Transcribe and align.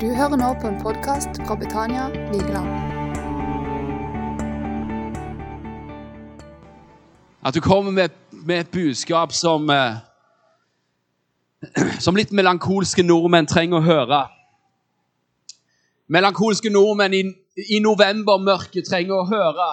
Du 0.00 0.06
hører 0.14 0.36
nå 0.38 0.48
på 0.62 0.68
en 0.68 0.76
podkast 0.78 1.40
fra 1.42 1.56
Betania 1.58 2.04
Vigeland. 2.30 2.68
At 7.42 7.54
du 7.54 7.60
kommer 7.60 7.90
med, 7.90 8.14
med 8.30 8.60
et 8.60 8.70
budskap 8.70 9.32
som 9.32 9.70
eh, 9.70 9.96
Som 12.04 12.14
litt 12.14 12.30
melankolske 12.30 13.02
nordmenn 13.02 13.50
trenger 13.50 13.80
å 13.80 13.86
høre. 13.88 14.20
Melankolske 16.06 16.70
nordmenn 16.70 17.18
i, 17.18 17.24
i 17.66 17.82
novembermørket 17.82 18.86
trenger 18.86 19.18
å 19.18 19.26
høre. 19.26 19.68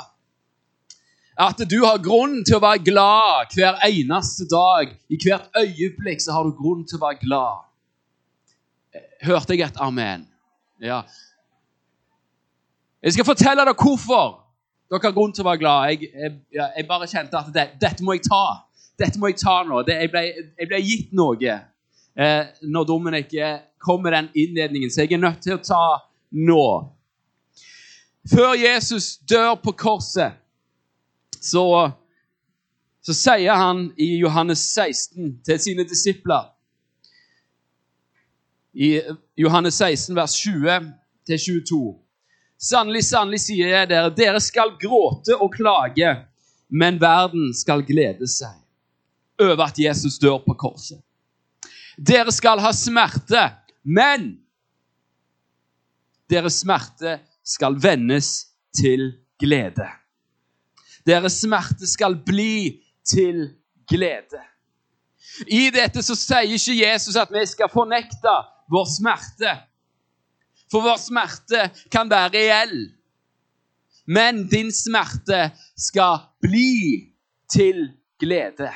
At 1.37 1.61
du 1.69 1.77
har 1.85 2.01
grunn 2.01 2.41
til 2.41 2.57
å 2.57 2.63
være 2.65 2.81
glad 2.89 3.53
hver 3.53 3.77
eneste 3.91 4.49
dag. 4.49 4.89
I 5.05 5.21
hvert 5.21 5.53
øyeblikk 5.53 6.25
så 6.25 6.39
har 6.39 6.49
du 6.49 6.57
grunn 6.57 6.81
til 6.89 6.97
å 6.97 7.05
være 7.05 7.21
glad. 7.21 7.65
Hørte 9.25 9.55
jeg 9.55 9.65
et 9.67 9.77
amen? 9.81 10.27
Ja. 10.81 11.01
Jeg 13.03 13.13
skal 13.13 13.25
fortelle 13.25 13.63
dere 13.65 13.75
hvorfor 13.77 14.41
dere 14.89 15.07
har 15.07 15.15
grunn 15.15 15.33
til 15.33 15.45
å 15.45 15.49
være 15.49 15.61
glad. 15.61 15.91
Jeg, 15.93 16.09
jeg, 16.13 16.71
jeg 16.77 16.87
bare 16.89 17.09
kjente 17.09 17.39
at 17.39 17.51
det, 17.53 17.65
dette 17.81 18.05
må 18.05 18.15
jeg 18.17 18.25
ta. 18.27 18.43
Dette 19.01 19.19
må 19.19 19.31
jeg 19.31 19.39
ta 19.41 19.59
nå. 19.67 19.81
Det, 19.87 19.97
jeg, 20.03 20.11
ble, 20.13 20.23
jeg, 20.31 20.69
ble, 20.69 20.81
gitt 20.85 21.15
noe 21.17 21.55
eh, 21.55 22.43
når 22.61 22.87
Dominic 22.89 23.33
kom 23.81 24.03
med 24.05 24.15
den 24.15 24.29
innledningen, 24.33 24.91
så 24.91 25.03
jeg 25.03 25.17
er 25.17 25.23
nødt 25.25 25.41
til 25.45 25.57
å 25.57 25.63
ta 25.63 25.83
nå. 26.37 26.65
Før 28.29 28.55
Jesus 28.57 29.15
dør 29.29 29.53
på 29.61 29.75
korset, 29.77 30.37
så, 31.41 31.65
så 33.05 33.13
sier 33.13 33.53
han 33.53 33.87
i 34.01 34.15
Johannes 34.17 34.63
16 34.73 35.35
til 35.45 35.61
sine 35.61 35.85
disipler 35.85 36.49
i 38.75 39.01
Johannes 39.35 39.75
16, 39.75 40.15
vers 40.15 40.35
20-22. 41.27 41.95
Sannelig, 42.59 43.03
sannelig 43.07 43.39
sier 43.45 43.71
jeg 43.71 43.89
dere, 43.91 44.11
dere 44.15 44.39
skal 44.43 44.73
gråte 44.81 45.35
og 45.39 45.53
klage, 45.55 46.11
men 46.67 46.99
verden 46.99 47.53
skal 47.55 47.85
glede 47.87 48.27
seg 48.27 48.55
over 49.41 49.67
at 49.67 49.79
Jesus 49.79 50.17
dør 50.19 50.41
på 50.43 50.55
korset. 50.59 50.99
Dere 51.95 52.31
skal 52.35 52.59
ha 52.63 52.71
smerte, 52.75 53.45
men 53.83 54.33
deres 56.31 56.61
smerte 56.63 57.19
skal 57.45 57.77
vendes 57.79 58.49
til 58.75 59.13
glede. 59.39 59.87
Deres 61.07 61.39
smerte 61.43 61.87
skal 61.87 62.17
bli 62.25 62.81
til 63.07 63.53
glede. 63.87 64.41
I 65.47 65.69
dette 65.71 66.01
så 66.03 66.15
sier 66.17 66.55
ikke 66.55 66.75
Jesus 66.79 67.15
at 67.19 67.31
vi 67.31 67.43
skal 67.47 67.71
fornekte 67.71 68.35
vår 68.71 68.85
smerte. 68.89 69.55
For 70.71 70.85
vår 70.85 70.97
smerte 71.01 71.69
kan 71.93 72.09
være 72.09 72.33
reell. 72.35 72.77
Men 74.05 74.45
din 74.49 74.71
smerte 74.73 75.49
skal 75.77 76.27
bli 76.41 77.11
til 77.51 77.87
glede. 78.21 78.71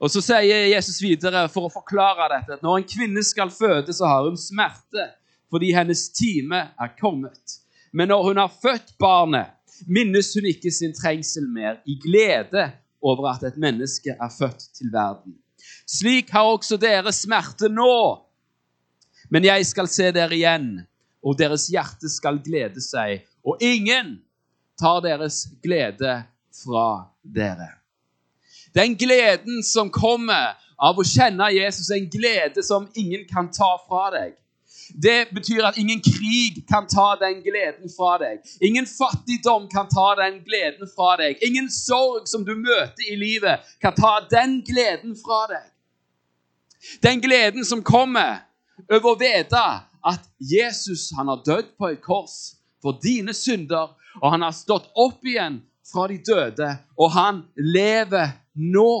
Og 0.00 0.10
Så 0.10 0.22
sier 0.24 0.70
Jesus 0.72 1.00
videre 1.02 1.44
for 1.52 1.68
å 1.68 1.72
forklare 1.72 2.30
dette 2.32 2.56
at 2.56 2.62
når 2.64 2.78
en 2.80 2.88
kvinne 2.88 3.24
skal 3.24 3.52
føde, 3.52 3.92
så 3.92 4.08
har 4.08 4.24
hun 4.28 4.38
smerte 4.40 5.10
fordi 5.50 5.72
hennes 5.74 6.06
time 6.14 6.60
er 6.78 6.92
kommet. 7.00 7.58
Men 7.92 8.08
når 8.08 8.22
hun 8.28 8.38
har 8.38 8.52
født 8.62 8.94
barnet, 9.02 9.50
minnes 9.86 10.30
hun 10.36 10.46
ikke 10.46 10.70
sin 10.72 10.94
trengsel 10.94 11.48
mer, 11.50 11.80
i 11.84 11.98
glede 11.98 12.68
over 13.02 13.32
at 13.32 13.44
et 13.48 13.58
menneske 13.58 14.14
er 14.14 14.30
født 14.38 14.68
til 14.78 14.92
verden. 14.92 15.34
Slik 15.90 16.30
har 16.30 16.46
også 16.46 16.78
dere 16.78 17.10
smerte 17.14 17.70
nå. 17.72 18.20
Men 19.30 19.46
jeg 19.46 19.66
skal 19.66 19.88
se 19.90 20.10
dere 20.14 20.36
igjen, 20.36 20.72
og 21.22 21.38
deres 21.38 21.66
hjerte 21.70 22.10
skal 22.10 22.38
glede 22.42 22.82
seg, 22.82 23.24
og 23.46 23.62
ingen 23.62 24.18
tar 24.80 25.02
deres 25.04 25.44
glede 25.62 26.20
fra 26.62 26.88
dere. 27.22 27.72
Den 28.74 28.94
gleden 28.98 29.64
som 29.66 29.90
kommer 29.90 30.54
av 30.80 30.98
å 30.98 31.06
kjenne 31.06 31.50
Jesus, 31.52 31.90
er 31.90 32.00
en 32.00 32.10
glede 32.10 32.62
som 32.64 32.86
ingen 32.94 33.26
kan 33.30 33.50
ta 33.52 33.74
fra 33.86 34.08
deg. 34.14 34.36
Det 34.94 35.28
betyr 35.34 35.66
at 35.68 35.78
ingen 35.78 36.00
krig 36.02 36.62
kan 36.70 36.86
ta 36.90 37.12
den 37.20 37.42
gleden 37.44 37.90
fra 37.92 38.16
deg. 38.18 38.40
Ingen 38.64 38.86
fattigdom 38.90 39.68
kan 39.70 39.90
ta 39.90 40.14
den 40.18 40.40
gleden 40.46 40.90
fra 40.94 41.16
deg. 41.20 41.38
Ingen 41.46 41.70
sorg 41.70 42.26
som 42.30 42.46
du 42.46 42.56
møter 42.58 43.04
i 43.06 43.18
livet, 43.18 43.62
kan 43.82 43.94
ta 43.94 44.18
den 44.30 44.60
gleden 44.66 45.14
fra 45.18 45.44
deg. 45.52 45.69
Den 47.02 47.20
gleden 47.20 47.64
som 47.64 47.82
kommer 47.82 48.42
over 48.88 49.12
å 49.12 49.18
vite 49.20 49.60
at 50.00 50.28
Jesus 50.38 51.10
han 51.16 51.28
har 51.28 51.42
dødd 51.44 51.74
på 51.76 51.90
et 51.92 52.02
kors 52.04 52.56
for 52.80 52.96
dine 53.02 53.34
synder, 53.36 53.92
og 54.20 54.32
han 54.32 54.44
har 54.46 54.56
stått 54.56 54.88
opp 54.96 55.24
igjen 55.28 55.60
fra 55.90 56.06
de 56.08 56.16
døde, 56.24 56.68
og 56.96 57.12
han 57.12 57.42
lever 57.56 58.32
nå. 58.54 58.92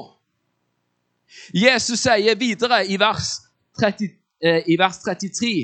Jesus 1.54 2.02
sier 2.02 2.36
videre 2.36 2.82
i 2.90 2.98
vers, 3.00 3.38
30, 3.80 4.10
eh, 4.42 4.66
i 4.68 4.76
vers 4.78 4.98
33 5.04 5.54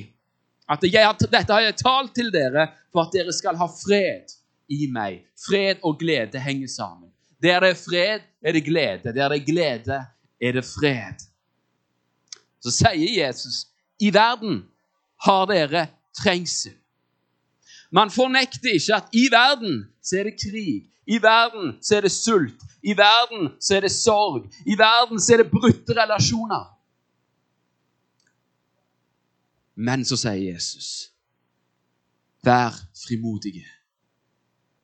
at 0.67 0.83
har, 0.83 1.15
dette 1.31 1.53
har 1.53 1.63
jeg 1.63 1.79
talt 1.79 2.15
til 2.17 2.33
dere 2.35 2.71
for 2.91 3.05
at 3.05 3.13
dere 3.15 3.35
skal 3.35 3.59
ha 3.59 3.69
fred 3.71 4.33
i 4.73 4.89
meg. 4.91 5.21
Fred 5.39 5.83
og 5.87 6.01
glede 6.01 6.41
henger 6.43 6.71
sammen. 6.71 7.11
Der 7.43 7.61
det 7.63 7.71
er 7.75 7.79
fred, 7.79 8.25
er 8.43 8.57
det 8.57 8.65
glede. 8.67 9.13
Der 9.13 9.31
det 9.31 9.39
er 9.39 9.47
glede, 9.47 9.99
er 10.41 10.57
det 10.57 10.65
fred 10.67 11.23
så 12.67 12.73
sier 12.75 13.13
Jesus 13.21 13.67
i 14.03 14.11
verden 14.15 14.65
har 15.23 15.47
dere 15.47 15.87
trengsel. 16.19 16.75
Man 17.95 18.11
fornekter 18.11 18.75
ikke 18.75 18.97
at 18.97 19.15
i 19.15 19.29
verden 19.33 19.85
så 20.03 20.19
er 20.21 20.31
det 20.31 20.41
krig. 20.41 20.89
I 21.07 21.21
verden 21.23 21.77
så 21.83 21.97
er 21.97 22.01
det 22.01 22.13
sult. 22.13 22.63
I 22.83 22.97
verden 22.99 23.53
så 23.63 23.77
er 23.77 23.87
det 23.87 23.93
sorg. 23.95 24.49
I 24.67 24.75
verden 24.79 25.21
så 25.23 25.37
er 25.37 25.45
det 25.45 25.51
brutte 25.51 25.95
relasjoner. 25.95 26.67
Men 29.77 30.05
så 30.09 30.17
sier 30.17 30.41
Jesus, 30.53 31.13
vær 32.43 32.75
frimodige. 32.97 33.67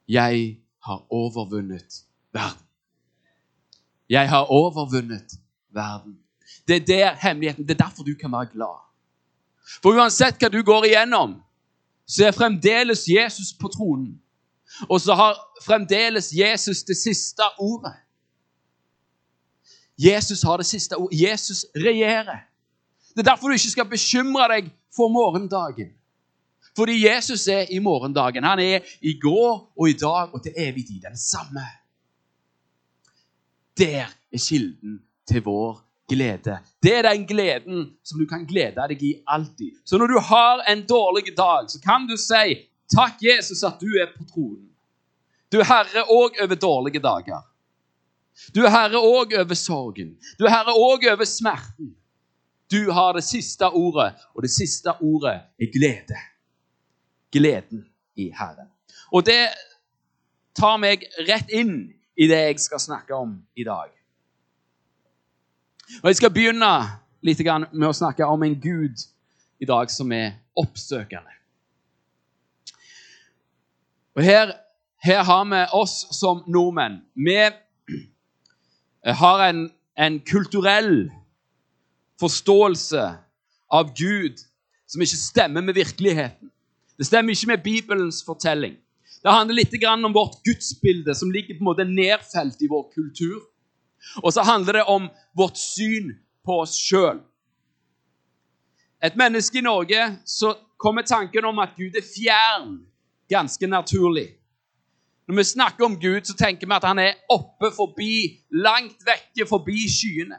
Jeg 0.09 0.59
har 0.85 1.07
overvunnet 1.11 2.05
verden. 2.33 2.67
Jeg 4.09 4.29
har 4.29 4.45
overvunnet 4.51 5.39
verden. 5.71 6.22
Det 6.69 6.77
er 6.77 6.87
der 6.87 7.15
hemmeligheten. 7.15 7.69
Det 7.69 7.81
er 7.81 7.85
derfor 7.85 8.03
du 8.03 8.15
kan 8.21 8.33
være 8.33 8.47
glad. 8.53 8.79
For 9.83 9.95
uansett 9.95 10.39
hva 10.39 10.49
du 10.49 10.63
går 10.63 10.85
igjennom, 10.91 11.39
så 12.07 12.27
er 12.27 12.37
fremdeles 12.37 13.07
Jesus 13.09 13.53
på 13.61 13.69
tronen. 13.69 14.19
Og 14.89 15.01
så 15.01 15.15
har 15.15 15.39
fremdeles 15.65 16.33
Jesus 16.33 16.83
det 16.83 16.97
siste 16.97 17.43
ordet. 17.59 17.95
Jesus 19.99 20.43
har 20.43 20.57
det 20.57 20.67
siste 20.67 20.97
ordet. 20.97 21.21
Jesus 21.21 21.67
regjerer. 21.77 22.41
Det 23.15 23.19
er 23.19 23.31
derfor 23.31 23.49
du 23.49 23.53
ikke 23.53 23.75
skal 23.77 23.89
bekymre 23.89 24.49
deg 24.49 24.71
for 24.97 25.09
morgendagen. 25.09 25.93
Fordi 26.77 27.07
Jesus 27.07 27.47
er 27.49 27.67
i 27.71 27.79
morgendagen. 27.79 28.45
Han 28.45 28.59
er 28.59 28.81
i 29.01 29.19
går 29.21 29.73
og 29.79 29.89
i 29.89 29.93
dag 29.93 30.35
og 30.35 30.43
til 30.43 30.53
evig 30.57 30.87
tid 30.87 31.01
den 31.01 31.17
samme. 31.17 31.65
Der 33.79 34.09
er 34.33 34.39
kilden 34.39 35.03
til 35.29 35.43
vår 35.43 35.92
glede. 36.09 36.59
Det 36.83 36.97
er 36.97 37.07
den 37.07 37.27
gleden 37.27 37.87
som 38.03 38.21
du 38.21 38.27
kan 38.29 38.45
glede 38.47 38.87
deg 38.89 39.03
i 39.03 39.15
alltid. 39.27 39.79
Så 39.85 39.99
når 39.99 40.07
du 40.07 40.19
har 40.19 40.65
en 40.69 40.85
dårlig 40.87 41.37
dag, 41.37 41.71
så 41.71 41.81
kan 41.81 42.07
du 42.07 42.17
si 42.17 42.59
takk, 42.93 43.23
Jesus, 43.23 43.63
at 43.65 43.81
du 43.81 43.89
er 44.01 44.13
på 44.13 44.27
tronen. 44.29 44.69
Du 45.53 45.61
er 45.61 45.69
herre 45.69 46.05
òg 46.09 46.39
over 46.43 46.57
dårlige 46.57 47.01
dager. 47.05 47.43
Du 48.55 48.63
er 48.65 48.73
herre 48.73 49.01
òg 49.01 49.35
over 49.41 49.55
sorgen. 49.59 50.15
Du 50.39 50.47
er 50.47 50.55
herre 50.55 50.73
òg 50.73 51.05
over 51.13 51.29
smerten. 51.29 51.95
Du 52.73 52.91
har 52.91 53.13
det 53.13 53.25
siste 53.25 53.69
ordet, 53.69 54.15
og 54.35 54.43
det 54.43 54.51
siste 54.51 54.95
ordet 55.01 55.35
er 55.61 55.73
glede. 55.73 56.21
Gleden 57.33 57.85
i 58.17 58.31
Herren. 58.33 58.69
Og 59.13 59.27
det 59.27 59.49
tar 60.57 60.79
meg 60.81 61.05
rett 61.29 61.53
inn 61.53 61.93
i 62.17 62.29
det 62.29 62.41
jeg 62.47 62.61
skal 62.61 62.81
snakke 62.81 63.17
om 63.17 63.35
i 63.57 63.65
dag. 63.65 63.93
Og 66.01 66.09
Jeg 66.09 66.17
skal 66.17 66.33
begynne 66.33 66.73
litt 67.23 67.43
med 67.73 67.89
å 67.89 67.95
snakke 67.97 68.27
om 68.27 68.43
en 68.43 68.57
gud 68.61 69.05
i 69.63 69.69
dag 69.69 69.91
som 69.93 70.13
er 70.13 70.35
oppsøkende. 70.59 71.31
Og 74.17 74.23
Her, 74.25 74.53
her 75.05 75.23
har 75.25 75.45
vi 75.49 75.61
oss 75.77 76.07
som 76.17 76.43
nordmenn. 76.47 77.01
Vi 77.15 77.39
har 79.05 79.45
en, 79.49 79.67
en 79.97 80.21
kulturell 80.21 81.11
forståelse 82.21 83.05
av 83.73 83.95
Gud 83.97 84.43
som 84.87 85.03
ikke 85.03 85.19
stemmer 85.19 85.65
med 85.65 85.75
virkeligheten. 85.75 86.51
Det 86.99 87.09
stemmer 87.09 87.33
ikke 87.33 87.55
med 87.55 87.65
Bibelens 87.65 88.21
fortelling. 88.25 88.77
Det 89.23 89.33
handler 89.33 89.55
litt 89.55 89.75
om 89.89 90.15
vårt 90.15 90.43
gudsbilde, 90.45 91.15
som 91.15 91.31
ligger 91.31 91.55
på 91.55 91.63
en 91.63 91.71
måte 91.71 91.87
nedfelt 91.89 92.61
i 92.63 92.69
vår 92.69 92.91
kultur. 92.95 93.41
Og 94.23 94.33
så 94.33 94.43
handler 94.43 94.73
det 94.73 94.85
om 94.85 95.09
vårt 95.37 95.59
syn 95.59 96.13
på 96.45 96.61
oss 96.65 96.77
sjøl. 96.79 97.21
et 99.03 99.17
menneske 99.17 99.59
i 99.59 99.61
Norge, 99.67 100.19
så 100.27 100.55
kommer 100.79 101.03
tanken 101.03 101.45
om 101.45 101.59
at 101.59 101.75
Gud 101.77 101.97
er 101.99 102.05
fjern, 102.07 102.87
ganske 103.29 103.67
naturlig. 103.67 104.29
Når 105.29 105.37
vi 105.37 105.45
snakker 105.45 105.85
om 105.85 106.01
Gud, 106.01 106.25
så 106.25 106.37
tenker 106.39 106.67
vi 106.67 106.75
at 106.75 106.85
han 106.85 106.99
er 106.99 107.19
oppe 107.31 107.73
forbi, 107.75 108.43
langt 108.51 109.03
vekke 109.07 109.47
forbi 109.49 109.89
skyene. 109.91 110.39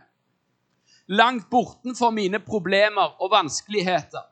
Langt 1.08 1.50
bortenfor 1.52 2.12
mine 2.16 2.40
problemer 2.40 3.16
og 3.20 3.32
vanskeligheter. 3.32 4.24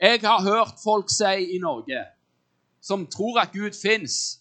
Jeg 0.00 0.20
har 0.22 0.42
hørt 0.42 0.78
folk 0.84 1.10
si 1.10 1.54
i 1.56 1.58
Norge, 1.58 2.04
som 2.82 3.06
tror 3.06 3.40
at 3.42 3.52
Gud 3.52 3.74
fins, 3.74 4.38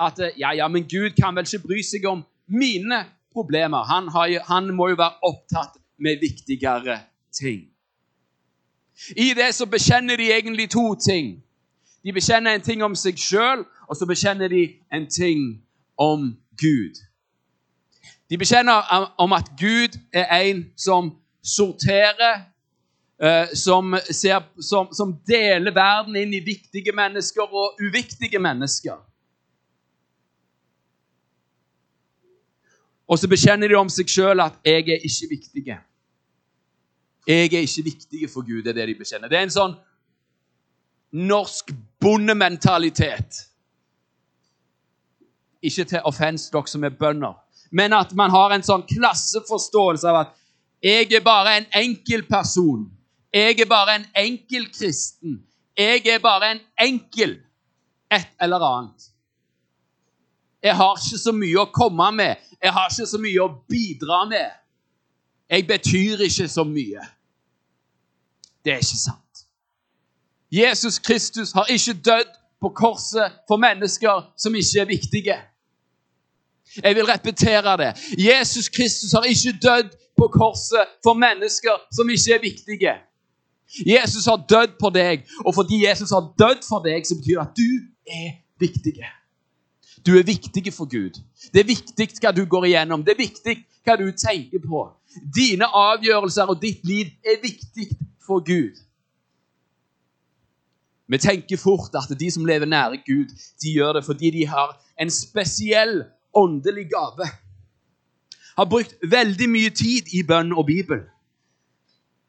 at 0.00 0.20
ja, 0.36 0.52
ja, 0.52 0.68
men 0.68 0.84
Gud 0.84 1.16
kan 1.16 1.36
vel 1.36 1.48
ikke 1.48 1.66
bry 1.68 1.80
seg 1.82 2.04
om 2.08 2.20
mine 2.46 3.04
problemer. 3.38 3.86
Han, 3.86 4.08
har, 4.14 4.34
han 4.50 4.70
må 4.74 4.90
jo 4.92 4.98
være 4.98 5.30
opptatt 5.30 5.78
med 5.98 6.20
viktigere 6.22 6.98
ting. 7.40 7.66
I 9.16 9.30
det 9.38 9.54
så 9.54 9.66
bekjenner 9.66 10.18
de 10.18 10.32
egentlig 10.32 10.70
to 10.70 10.94
ting. 10.94 11.38
De 12.04 12.12
bekjenner 12.12 12.54
en 12.54 12.64
ting 12.64 12.82
om 12.82 12.94
seg 12.98 13.18
sjøl, 13.18 13.64
og 13.88 13.96
så 13.96 14.06
bekjenner 14.06 14.50
de 14.50 14.62
en 14.94 15.06
ting 15.10 15.62
om 15.98 16.32
Gud. 16.58 16.98
De 18.30 18.38
bekjenner 18.38 18.82
om 19.18 19.32
at 19.32 19.50
Gud 19.58 19.98
er 20.12 20.26
en 20.42 20.64
som 20.76 21.12
sorterer, 21.44 22.42
eh, 23.22 23.54
som, 23.54 23.94
ser, 24.10 24.42
som, 24.60 24.90
som 24.92 25.14
deler 25.26 25.74
verden 25.74 26.16
inn 26.16 26.34
i 26.34 26.44
viktige 26.44 26.92
mennesker 26.94 27.48
og 27.48 27.78
uviktige 27.80 28.38
mennesker. 28.38 28.98
Og 33.08 33.18
så 33.18 33.28
bekjenner 33.28 33.68
de 33.68 33.76
om 33.78 33.88
seg 33.88 34.08
sjøl 34.08 34.40
at 34.40 34.58
'jeg 34.64 34.88
er 34.88 35.04
ikke 35.08 35.28
viktig'. 35.30 35.78
Jeg 37.26 37.54
er 37.54 37.60
ikke 37.60 37.84
viktig 37.84 38.30
for 38.30 38.42
Gud, 38.42 38.62
det 38.62 38.68
er 38.68 38.72
det 38.72 38.88
de 38.88 38.94
bekjenner. 38.94 39.28
Det 39.28 39.38
er 39.38 39.42
en 39.42 39.50
sånn 39.50 39.76
norsk 41.12 41.72
bondementalitet. 42.00 43.48
Ikke 45.62 45.84
til 45.84 46.00
offens 46.04 46.50
dere 46.50 46.66
som 46.66 46.84
er 46.84 46.90
bønder, 46.90 47.34
men 47.70 47.92
at 47.92 48.14
man 48.14 48.30
har 48.30 48.54
en 48.54 48.62
sånn 48.62 48.86
klasseforståelse 48.86 50.08
av 50.08 50.16
at 50.16 50.34
'jeg 50.82 51.12
er 51.12 51.20
bare 51.20 51.56
en 51.56 51.66
enkel 51.74 52.22
person'. 52.22 52.90
'Jeg 53.34 53.60
er 53.60 53.66
bare 53.66 53.94
en 53.94 54.06
enkel 54.14 54.66
kristen'. 54.66 55.42
'Jeg 55.76 56.06
er 56.06 56.18
bare 56.18 56.50
en 56.50 56.60
enkel 56.80 57.40
et 58.10 58.28
eller 58.40 58.58
annet'. 58.58 59.10
Jeg 60.62 60.76
har 60.76 60.96
ikke 60.96 61.18
så 61.18 61.32
mye 61.32 61.60
å 61.62 61.70
komme 61.74 62.10
med. 62.12 62.48
Jeg 62.62 62.72
har 62.72 62.90
ikke 62.90 63.06
så 63.06 63.20
mye 63.22 63.44
å 63.44 63.52
bidra 63.70 64.24
med. 64.30 64.50
Jeg 65.50 65.66
betyr 65.68 66.24
ikke 66.26 66.48
så 66.48 66.64
mye. 66.66 67.04
Det 68.64 68.72
er 68.74 68.82
ikke 68.82 69.00
sant. 69.00 69.44
Jesus 70.52 70.98
Kristus 70.98 71.52
har 71.52 71.68
ikke 71.70 71.94
dødd 72.04 72.34
på 72.60 72.68
korset 72.74 73.38
for 73.48 73.60
mennesker 73.60 74.24
som 74.36 74.54
ikke 74.54 74.80
er 74.80 74.88
viktige. 74.88 75.36
Jeg 76.82 76.94
vil 76.96 77.06
repetere 77.06 77.76
det. 77.76 77.92
Jesus 78.18 78.68
Kristus 78.68 79.12
har 79.12 79.22
ikke 79.22 79.54
dødd 79.62 79.92
på 80.18 80.28
korset 80.32 80.96
for 81.04 81.14
mennesker 81.14 81.76
som 81.94 82.10
ikke 82.10 82.34
er 82.34 82.42
viktige. 82.42 82.94
Jesus 83.86 84.24
har 84.26 84.40
dødd 84.48 84.78
på 84.80 84.90
deg, 84.90 85.24
og 85.44 85.54
fordi 85.54 85.84
Jesus 85.84 86.10
har 86.10 86.32
dødd 86.38 86.64
for 86.68 86.80
deg, 86.84 87.04
så 87.06 87.14
betyr 87.14 87.36
det 87.36 87.44
at 87.44 87.56
du 87.56 87.70
er 88.08 88.30
viktig. 88.60 88.96
Du 90.06 90.18
er 90.18 90.26
viktig 90.26 90.72
for 90.74 90.88
Gud. 90.90 91.20
Det 91.52 91.60
er 91.62 91.68
viktig 91.68 92.08
hva 92.20 92.32
du 92.32 92.44
går 92.46 92.68
igjennom. 92.70 93.04
Det 93.04 93.14
er 93.14 93.22
viktig 93.22 93.56
hva 93.84 93.96
du 93.98 94.08
tenker 94.12 94.62
på. 94.64 94.84
Dine 95.34 95.66
avgjørelser 95.66 96.50
og 96.52 96.60
ditt 96.62 96.84
liv 96.86 97.10
er 97.24 97.40
viktig 97.42 97.88
for 98.24 98.44
Gud. 98.44 98.76
Vi 101.08 101.18
tenker 101.18 101.56
fort 101.56 101.94
at 101.96 102.10
de 102.20 102.30
som 102.30 102.44
lever 102.44 102.68
nære 102.68 103.00
Gud, 103.06 103.32
de 103.62 103.72
gjør 103.72 103.96
det 103.96 104.04
fordi 104.04 104.30
de 104.30 104.46
har 104.46 104.74
en 105.00 105.10
spesiell 105.10 106.02
åndelig 106.36 106.88
gave. 106.92 107.30
Har 108.58 108.68
brukt 108.68 108.94
veldig 109.02 109.48
mye 109.48 109.70
tid 109.70 110.12
i 110.12 110.22
bønn 110.26 110.52
og 110.52 110.66
Bibel. 110.66 111.06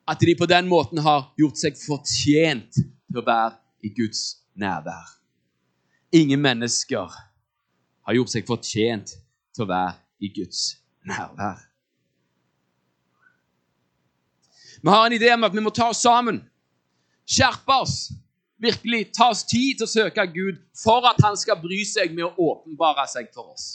At 0.07 0.21
de 0.21 0.35
på 0.39 0.47
den 0.49 0.69
måten 0.71 1.03
har 1.03 1.33
gjort 1.37 1.59
seg 1.59 1.75
fortjent 1.77 2.79
til 2.79 3.19
å 3.19 3.25
være 3.25 3.57
i 3.83 3.91
Guds 3.93 4.39
nærvær. 4.55 5.17
Ingen 6.15 6.41
mennesker 6.41 7.11
har 8.09 8.17
gjort 8.17 8.31
seg 8.33 8.45
fortjent 8.47 9.11
til 9.53 9.65
å 9.65 9.69
være 9.69 9.97
i 10.25 10.31
Guds 10.33 10.61
nærvær. 11.05 11.59
Vi 14.81 14.89
har 14.89 15.05
en 15.05 15.13
idé 15.13 15.29
om 15.35 15.45
at 15.45 15.53
vi 15.53 15.61
må 15.61 15.73
ta 15.75 15.89
oss 15.91 16.01
sammen. 16.01 16.39
Skjerpe 17.29 17.75
oss. 17.83 17.97
Virkelig 18.59 19.11
ta 19.15 19.29
oss 19.31 19.45
tid 19.47 19.79
til 19.79 19.85
å 19.85 19.91
søke 19.91 20.25
Gud 20.33 20.57
for 20.75 21.05
at 21.07 21.19
han 21.23 21.37
skal 21.39 21.59
bry 21.61 21.83
seg 21.87 22.15
med 22.15 22.25
å 22.27 22.49
åpenbare 22.49 23.05
seg 23.11 23.29
for 23.35 23.53
oss. 23.53 23.67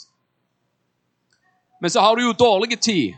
Men 1.81 1.93
så 1.93 2.03
har 2.03 2.17
du 2.17 2.25
jo 2.25 2.35
dårlig 2.37 2.77
tid. 2.81 3.15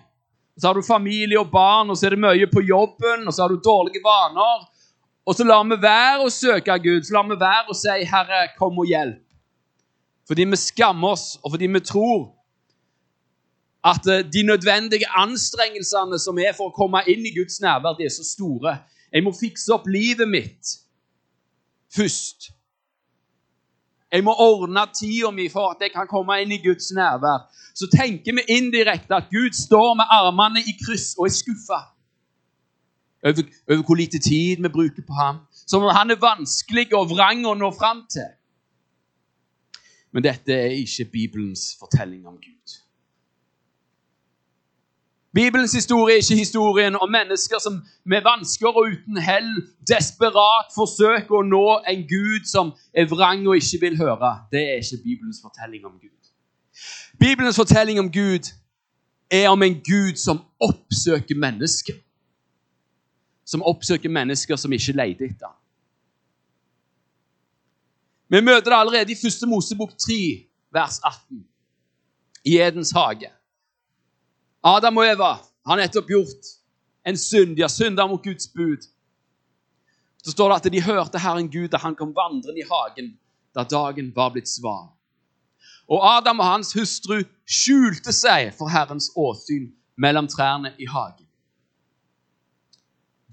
Så 0.57 0.69
har 0.69 0.77
du 0.77 0.85
familie 0.85 1.39
og 1.39 1.51
barn, 1.51 1.89
og 1.89 1.97
så 1.97 2.07
er 2.07 2.15
det 2.15 2.23
mye 2.23 2.47
på 2.49 2.63
jobben, 2.65 3.27
og 3.27 3.33
så 3.33 3.45
har 3.45 3.53
du 3.53 3.59
dårlige 3.61 4.01
vaner. 4.05 4.65
Og 5.27 5.35
så 5.35 5.45
lar 5.45 5.65
vi 5.67 5.77
være 5.81 6.23
å 6.25 6.33
søke 6.33 6.77
Gud, 6.81 7.05
så 7.05 7.17
lar 7.17 7.27
vi 7.29 7.37
være 7.41 7.73
å 7.73 7.77
si 7.77 8.03
'Herre, 8.05 8.47
kom 8.57 8.79
og 8.79 8.87
hjelp'. 8.89 9.26
Fordi 10.27 10.43
vi 10.43 10.59
skammer 10.59 11.15
oss, 11.15 11.39
og 11.43 11.51
fordi 11.51 11.67
vi 11.67 11.79
tror 11.79 12.33
at 13.85 14.07
eh, 14.07 14.25
de 14.33 14.43
nødvendige 14.43 15.07
anstrengelsene 15.15 16.19
som 16.19 16.39
er 16.39 16.53
for 16.57 16.69
å 16.69 16.75
komme 16.75 17.03
inn 17.07 17.25
i 17.25 17.33
Guds 17.35 17.61
nærvær, 17.63 17.95
de 17.97 18.07
er 18.07 18.13
så 18.13 18.25
store. 18.27 18.77
Jeg 19.13 19.23
må 19.23 19.31
fikse 19.31 19.71
opp 19.73 19.87
livet 19.87 20.27
mitt 20.27 20.77
først. 21.95 22.51
Jeg 24.11 24.23
må 24.23 24.33
ordne 24.39 24.83
tida 24.95 25.31
mi 25.35 25.47
for 25.51 25.73
at 25.73 25.83
jeg 25.83 25.91
kan 25.95 26.07
komme 26.07 26.39
inn 26.41 26.51
i 26.55 26.61
Guds 26.63 26.91
nærvær. 26.95 27.47
Så 27.75 27.89
tenker 27.91 28.35
vi 28.35 28.47
indirekte 28.57 29.15
at 29.15 29.29
Gud 29.31 29.53
står 29.55 29.93
med 29.99 30.11
armene 30.19 30.63
i 30.63 30.75
kryss 30.79 31.13
og 31.17 31.27
er 31.27 31.35
skuffa 31.35 31.81
over, 33.27 33.83
hvor 33.85 33.95
lite 33.95 34.19
tid 34.19 34.63
vi 34.63 34.69
bruker 34.69 35.03
på 35.07 35.13
ham. 35.13 35.39
Som 35.51 35.83
om 35.83 35.95
han 35.95 36.11
er 36.11 36.19
vanskelig 36.21 36.93
og 36.95 37.09
vrang 37.11 37.43
å 37.45 37.55
nå 37.57 37.71
fram 37.75 38.05
til. 38.11 38.29
Men 40.17 40.23
dette 40.23 40.53
er 40.53 40.71
ikke 40.73 41.05
Bibelens 41.05 41.75
fortelling 41.79 42.27
om 42.27 42.33
Gud. 42.33 42.77
Bibelens 45.33 45.73
historie 45.73 46.13
er 46.13 46.17
ikke 46.17 46.35
historien 46.35 46.95
om 46.95 47.11
mennesker 47.11 47.59
som 47.59 47.85
med 48.05 48.21
vansker 48.25 48.67
og 48.67 48.87
uten 48.93 49.17
hell 49.21 49.51
desperat 49.91 50.73
forsøker 50.73 51.35
å 51.37 51.43
nå 51.45 51.61
en 51.91 52.01
Gud 52.09 52.49
som 52.49 52.71
er 52.97 53.05
vrang 53.11 53.45
og 53.45 53.59
ikke 53.61 53.81
vil 53.83 53.99
høre. 54.01 54.31
Det 54.51 54.63
er 54.71 54.81
ikke 54.81 55.03
Bibelens 55.03 55.43
fortelling 55.43 55.85
om 55.85 55.93
Gud. 56.01 56.33
Bibelens 57.19 57.61
fortelling 57.61 57.99
om 57.99 58.09
Gud 58.11 58.49
er 59.29 59.49
om 59.53 59.63
en 59.63 59.77
Gud 59.91 60.17
som 60.17 60.41
oppsøker 60.57 61.37
mennesker. 61.37 61.93
Som 63.45 63.61
oppsøker 63.61 64.09
mennesker 64.09 64.55
som 64.57 64.73
ikke 64.73 64.97
leter 64.97 65.29
etter 65.29 65.45
ham. 65.51 65.61
Vi 68.29 68.41
møter 68.41 68.71
det 68.71 68.79
allerede 68.79 69.11
i 69.11 69.15
1. 69.15 69.47
Mosebok 69.47 69.93
3, 69.97 70.19
vers 70.73 70.99
18, 71.03 71.45
i 72.45 72.57
Edens 72.59 72.91
hage. 72.91 73.31
Adam 74.63 74.97
og 74.97 75.07
Eva 75.07 75.31
har 75.67 75.79
nettopp 75.79 76.09
gjort 76.11 76.51
en 77.07 77.17
synd. 77.17 77.55
De 77.55 77.63
har 77.63 77.71
synda 77.71 78.07
mot 78.07 78.23
Guds 78.23 78.49
bud. 78.51 78.83
Så 80.23 80.31
står 80.31 80.49
det 80.49 80.57
at 80.59 80.73
de 80.73 80.83
hørte 80.83 81.19
Herren 81.23 81.47
Gud 81.51 81.69
da 81.71 81.79
han 81.79 81.95
kom 81.95 82.11
vandrende 82.15 82.59
i 82.59 82.67
hagen 82.67 83.13
da 83.55 83.63
dagen 83.63 84.11
var 84.15 84.33
blitt 84.35 84.49
svar. 84.49 84.89
Og 85.87 86.03
Adam 86.03 86.39
og 86.43 86.49
hans 86.51 86.73
hustru 86.75 87.21
skjulte 87.47 88.11
seg 88.11 88.51
for 88.57 88.67
Herrens 88.69 89.07
åsyn 89.15 89.69
mellom 89.95 90.27
trærne 90.27 90.73
i 90.77 90.85
hagen. 90.85 91.25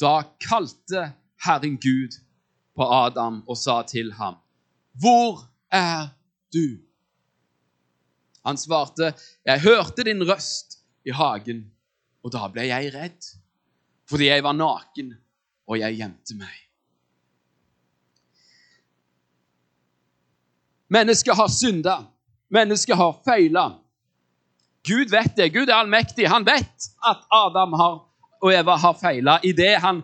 Da 0.01 0.23
kalte 0.41 1.11
Herren 1.45 1.77
Gud 1.83 2.15
på 2.79 2.87
Adam 2.87 3.43
og 3.49 3.59
sa 3.59 3.83
til 3.83 4.13
ham, 4.15 4.39
'Hvor 4.95 5.51
er 5.71 6.09
du?' 6.53 6.81
Han 8.47 8.57
svarte, 8.57 9.15
'Jeg 9.47 9.61
hørte 9.61 10.05
din 10.05 10.23
røst 10.31 10.79
i 11.07 11.11
hagen, 11.11 11.73
og 12.23 12.33
da 12.33 12.49
ble 12.49 12.67
jeg 12.69 12.95
redd, 12.95 13.23
fordi 14.09 14.27
jeg 14.27 14.45
var 14.45 14.53
naken, 14.53 15.15
og 15.67 15.79
jeg 15.79 15.97
gjemte 15.97 16.35
meg.' 16.37 16.65
Mennesket 20.89 21.37
har 21.37 21.49
synda. 21.49 21.97
Mennesket 22.51 22.97
har 22.97 23.17
feila. 23.25 23.71
Gud 24.87 25.11
vet 25.11 25.37
det. 25.37 25.53
Gud 25.53 25.69
er 25.69 25.75
allmektig. 25.75 26.29
Han 26.29 26.47
vet 26.47 26.91
at 27.09 27.25
Adam 27.33 27.73
har, 27.73 27.97
og 28.43 28.55
Eva 28.55 28.77
har 28.77 28.95
feila 29.01 29.39
idet 29.43 29.81
han 29.81 30.03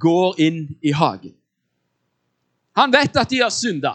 går 0.00 0.40
inn 0.42 0.60
i 0.82 0.92
hagen. 0.92 1.34
Han 2.76 2.92
vet 2.92 3.16
at 3.16 3.30
de 3.30 3.40
har 3.42 3.50
synda. 3.54 3.94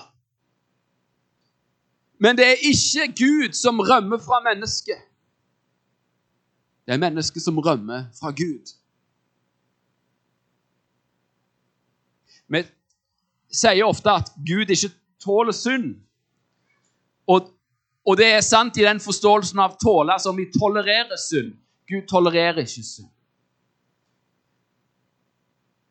Men 2.20 2.38
det 2.38 2.46
er 2.46 2.64
ikke 2.64 3.08
Gud 3.18 3.54
som 3.54 3.80
rømmer 3.80 4.18
fra 4.24 4.40
mennesket. 4.44 5.02
Det 6.86 6.94
er 6.94 7.02
mennesket 7.02 7.44
som 7.44 7.60
rømmer 7.60 8.06
fra 8.20 8.32
Gud. 8.32 8.76
Vi 12.48 12.62
sier 13.50 13.88
ofte 13.88 14.12
at 14.12 14.32
Gud 14.48 14.70
ikke 14.70 14.94
tåler 15.24 15.56
synd. 15.56 15.96
Og, 17.28 17.50
og 18.06 18.18
det 18.18 18.30
er 18.36 18.46
sant 18.46 18.78
i 18.78 18.86
den 18.86 19.02
forståelsen 19.02 19.60
av 19.60 19.78
tåle 19.82 20.18
som 20.22 20.38
vi 20.38 20.48
tolererer 20.54 21.18
synd. 21.20 21.56
Gud 21.90 22.08
tolererer 22.10 22.62
ikke 22.64 22.84
synd. 22.84 23.12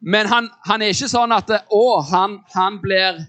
Men 0.04 0.28
han, 0.28 0.50
han, 0.69 0.83
er 0.83 0.93
ikke 0.93 1.09
sånn 1.09 1.33
at 1.33 1.49
å, 1.73 1.85
han, 2.04 2.43
han 2.52 2.76
blir 2.83 3.23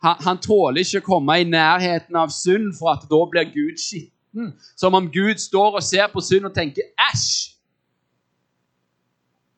han, 0.00 0.38
tåler 0.40 0.80
ikke 0.80 1.02
å 1.02 1.08
komme 1.10 1.36
i 1.40 1.44
nærheten 1.48 2.16
av 2.16 2.32
synd, 2.32 2.72
for 2.78 2.94
at 2.94 3.04
da 3.10 3.20
blir 3.28 3.50
Gud 3.52 3.80
skitten. 3.80 4.52
Som 4.78 4.96
om 4.96 5.10
Gud 5.12 5.40
står 5.42 5.76
og 5.80 5.84
ser 5.84 6.08
på 6.12 6.22
synd 6.24 6.48
og 6.48 6.54
tenker 6.54 6.82
'æsj'. 6.96 7.56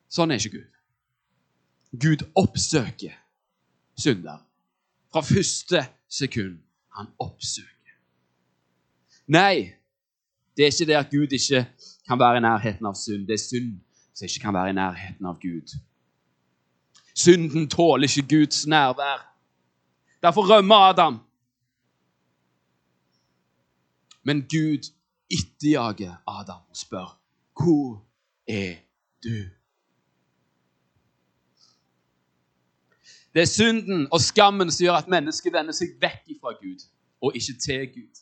Sånn 0.09 0.31
er 0.31 0.41
ikke 0.41 0.57
Gud. 0.57 0.71
Gud 1.99 2.25
oppsøker 2.35 3.13
synder. 3.97 4.41
Fra 5.13 5.21
første 5.21 5.85
sekund. 6.09 6.59
Han 6.97 7.07
oppsøker. 7.19 7.95
Nei, 9.27 9.73
det 10.57 10.65
er 10.65 10.71
ikke 10.71 10.85
det 10.85 10.97
at 10.97 11.09
Gud 11.09 11.31
ikke 11.33 11.65
kan 12.07 12.19
være 12.19 12.37
i 12.37 12.45
nærheten 12.45 12.85
av 12.85 12.93
synd. 12.93 13.27
Det 13.27 13.33
er 13.33 13.41
synd 13.41 13.79
som 14.13 14.25
ikke 14.25 14.39
kan 14.39 14.53
være 14.53 14.69
i 14.69 14.77
nærheten 14.77 15.25
av 15.25 15.39
Gud. 15.41 15.73
Synden 17.15 17.69
tåler 17.69 18.09
ikke 18.09 18.27
Guds 18.29 18.67
nærvær. 18.67 19.32
Derfor 20.23 20.55
rømmer 20.55 20.75
Adam. 20.75 21.19
Men 24.23 24.41
Gud 24.41 24.91
etterjager 25.31 26.15
Adam 26.27 26.61
og 26.69 26.77
spør, 26.77 27.19
'Hvor 27.59 28.05
er 28.47 28.75
du?' 29.23 29.49
Det 33.33 33.41
er 33.41 33.45
synden 33.45 34.07
og 34.11 34.21
skammen 34.21 34.71
som 34.71 34.83
gjør 34.83 34.93
at 34.93 35.07
mennesket 35.07 35.53
vender 35.53 35.73
seg 35.73 35.95
vekk 36.01 36.35
fra 36.41 36.51
Gud 36.61 36.85
og 37.21 37.35
ikke 37.35 37.53
til 37.59 37.87
Gud. 37.93 38.21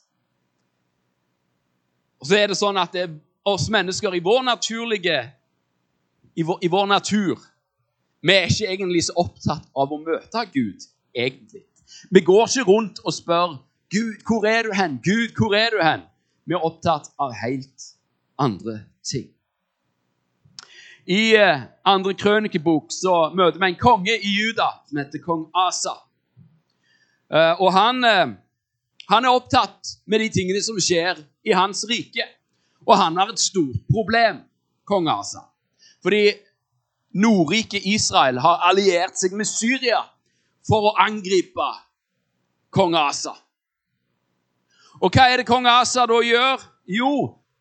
Og 2.20 2.26
så 2.28 2.38
er 2.38 2.48
det 2.48 2.58
sånn 2.58 2.78
at 2.78 2.94
det 2.94 3.02
er 3.02 3.16
oss 3.46 3.70
mennesker 3.70 4.14
i 4.14 4.24
vår 4.24 4.44
naturlige 4.46 5.18
i 6.36 6.46
vår, 6.48 6.60
i 6.62 6.68
vår 6.68 6.86
natur 6.86 7.40
Vi 8.22 8.34
er 8.34 8.46
ikke 8.46 8.68
egentlig 8.70 9.04
så 9.04 9.14
opptatt 9.18 9.66
av 9.76 9.92
å 9.92 9.98
møte 9.98 10.44
Gud, 10.54 10.84
egentlig. 11.16 11.64
Vi 12.12 12.22
går 12.22 12.48
ikke 12.48 12.68
rundt 12.70 13.00
og 13.06 13.14
spør 13.14 13.60
Gud, 13.92 14.24
hvor 14.28 14.46
er 14.48 14.64
du 14.64 14.72
hen? 14.74 15.00
Gud, 15.04 15.36
hvor 15.38 15.56
er 15.56 15.70
du 15.70 15.82
hen? 15.84 16.08
Vi 16.46 16.56
er 16.56 16.66
opptatt 16.66 17.10
av 17.20 17.34
helt 17.36 17.88
andre 18.40 18.82
ting. 19.04 19.28
I 21.06 21.36
eh, 21.36 21.64
andre 21.86 22.14
krønikebok 22.14 22.94
så 22.94 23.32
møter 23.36 23.60
vi 23.60 23.72
en 23.72 23.80
konge 23.80 24.16
i 24.16 24.32
Juda 24.32 24.70
som 24.88 25.02
heter 25.02 25.24
kong 25.24 25.48
Asa. 25.58 25.96
Eh, 27.34 27.62
og 27.62 27.74
han, 27.76 28.04
eh, 28.06 28.36
han 29.10 29.28
er 29.28 29.36
opptatt 29.36 29.96
med 30.06 30.24
de 30.24 30.30
tingene 30.32 30.62
som 30.64 30.80
skjer 30.80 31.20
i 31.44 31.56
hans 31.58 31.84
rike. 31.90 32.28
Og 32.88 32.96
han 32.98 33.18
har 33.20 33.34
et 33.34 33.42
stort 33.42 33.82
problem, 33.92 34.44
kong 34.88 35.10
Asa. 35.12 35.48
Fordi 36.02 36.32
Nordriket 37.12 37.84
Israel 37.86 38.40
har 38.40 38.64
alliert 38.70 39.20
seg 39.20 39.36
med 39.36 39.50
Syria 39.50 40.06
for 40.68 40.92
å 40.92 40.96
angripe 41.02 41.70
kong 42.74 42.96
Asa. 42.98 43.34
Og 45.02 45.10
hva 45.10 45.28
er 45.32 45.42
det 45.42 45.50
kong 45.50 45.68
Asa 45.70 46.06
da 46.10 46.20
gjør? 46.24 46.66
Jo, 46.92 47.14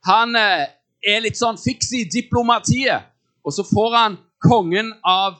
han 0.06 0.36
er 0.36 1.22
litt 1.24 1.38
sånn 1.38 1.58
fiks 1.60 1.92
i 1.96 2.04
diplomatiet. 2.10 3.08
Og 3.44 3.54
så 3.56 3.64
får 3.64 3.96
han 3.96 4.18
kongen 4.40 4.92
av 5.06 5.38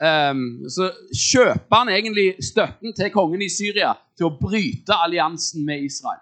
um, 0.00 0.44
Så 0.68 0.88
kjøper 1.12 1.76
han 1.76 1.92
egentlig 1.92 2.26
støtten 2.44 2.94
til 2.96 3.12
kongen 3.12 3.44
i 3.44 3.50
Syria 3.52 3.92
til 4.16 4.28
å 4.28 4.36
bryte 4.40 4.96
alliansen 4.96 5.64
med 5.66 5.84
Israel. 5.84 6.20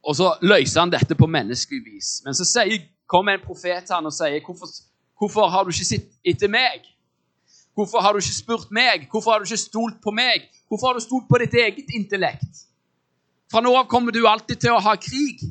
Og 0.00 0.16
så 0.16 0.32
løser 0.42 0.80
han 0.80 0.92
dette 0.92 1.14
på 1.14 1.28
menneskelig 1.28 1.82
vis. 1.84 2.08
Men 2.24 2.34
så 2.34 2.46
sier, 2.48 2.86
kommer 3.10 3.36
en 3.36 3.44
profet 3.44 3.84
til 3.84 3.94
han 3.94 4.08
og 4.08 4.14
sier 4.16 4.40
hvorfor, 4.46 4.70
hvorfor 5.20 5.52
har 5.52 5.64
du 5.64 5.70
ikke 5.74 5.84
sett 5.84 6.08
etter 6.24 6.48
meg? 6.48 6.86
Hvorfor 7.76 8.00
har 8.00 8.12
du 8.12 8.22
ikke 8.22 8.38
spurt 8.38 8.72
meg? 8.74 9.06
Hvorfor 9.12 9.34
har 9.34 9.40
du 9.40 9.48
ikke 9.48 9.60
stolt 9.60 10.00
på 10.02 10.12
meg? 10.16 10.48
Hvorfor 10.68 10.90
har 10.90 10.98
du 10.98 11.04
stolt 11.04 11.28
på 11.28 11.38
ditt 11.42 11.54
eget 11.54 11.92
intellekt? 11.94 12.64
Fra 13.50 13.60
nå 13.60 13.72
av 13.76 13.88
kommer 13.90 14.14
du 14.14 14.22
alltid 14.28 14.62
til 14.62 14.76
å 14.76 14.82
ha 14.82 14.96
krig 15.00 15.42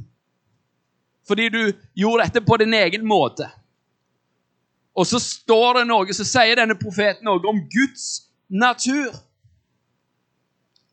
fordi 1.29 1.45
du 1.53 1.61
gjorde 1.93 2.25
dette 2.25 2.41
på 2.41 2.55
din 2.57 2.73
egen 2.73 3.03
måte. 3.05 3.45
Og 4.97 5.05
så 5.05 5.19
står 5.21 5.77
det 5.77 5.83
noe, 5.85 6.13
så 6.17 6.25
sier 6.25 6.57
denne 6.57 6.73
profeten 6.79 7.27
noe 7.29 7.43
om 7.45 7.59
Guds 7.69 8.31
natur. 8.49 9.13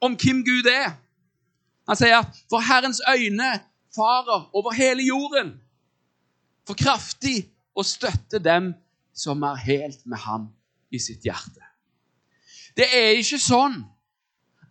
Om 0.04 0.18
hvem 0.20 0.42
Gud 0.44 0.68
er. 0.68 0.92
Han 1.88 1.96
sier 1.96 2.18
at 2.18 2.36
for 2.52 2.60
Herrens 2.60 3.00
øyne 3.08 3.48
farer 3.96 4.44
over 4.52 4.76
hele 4.76 5.06
jorden, 5.06 5.54
for 6.68 6.76
kraftig 6.76 7.46
å 7.76 7.84
støtte 7.84 8.40
dem 8.42 8.72
som 9.16 9.44
er 9.44 9.60
helt 9.66 10.06
med 10.08 10.20
ham 10.24 10.48
i 10.92 11.00
sitt 11.02 11.24
hjerte. 11.26 11.62
Det 12.76 12.88
er 12.92 13.16
ikke 13.20 13.40
sånn 13.40 13.78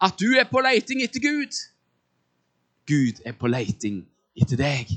at 0.02 0.18
du 0.20 0.36
er 0.38 0.48
på 0.50 0.62
leiting 0.62 1.02
etter 1.06 1.24
Gud. 1.24 1.56
Gud 2.86 3.22
er 3.26 3.34
på 3.38 3.50
leiting 3.50 4.04
etter 4.38 4.60
deg. 4.60 4.92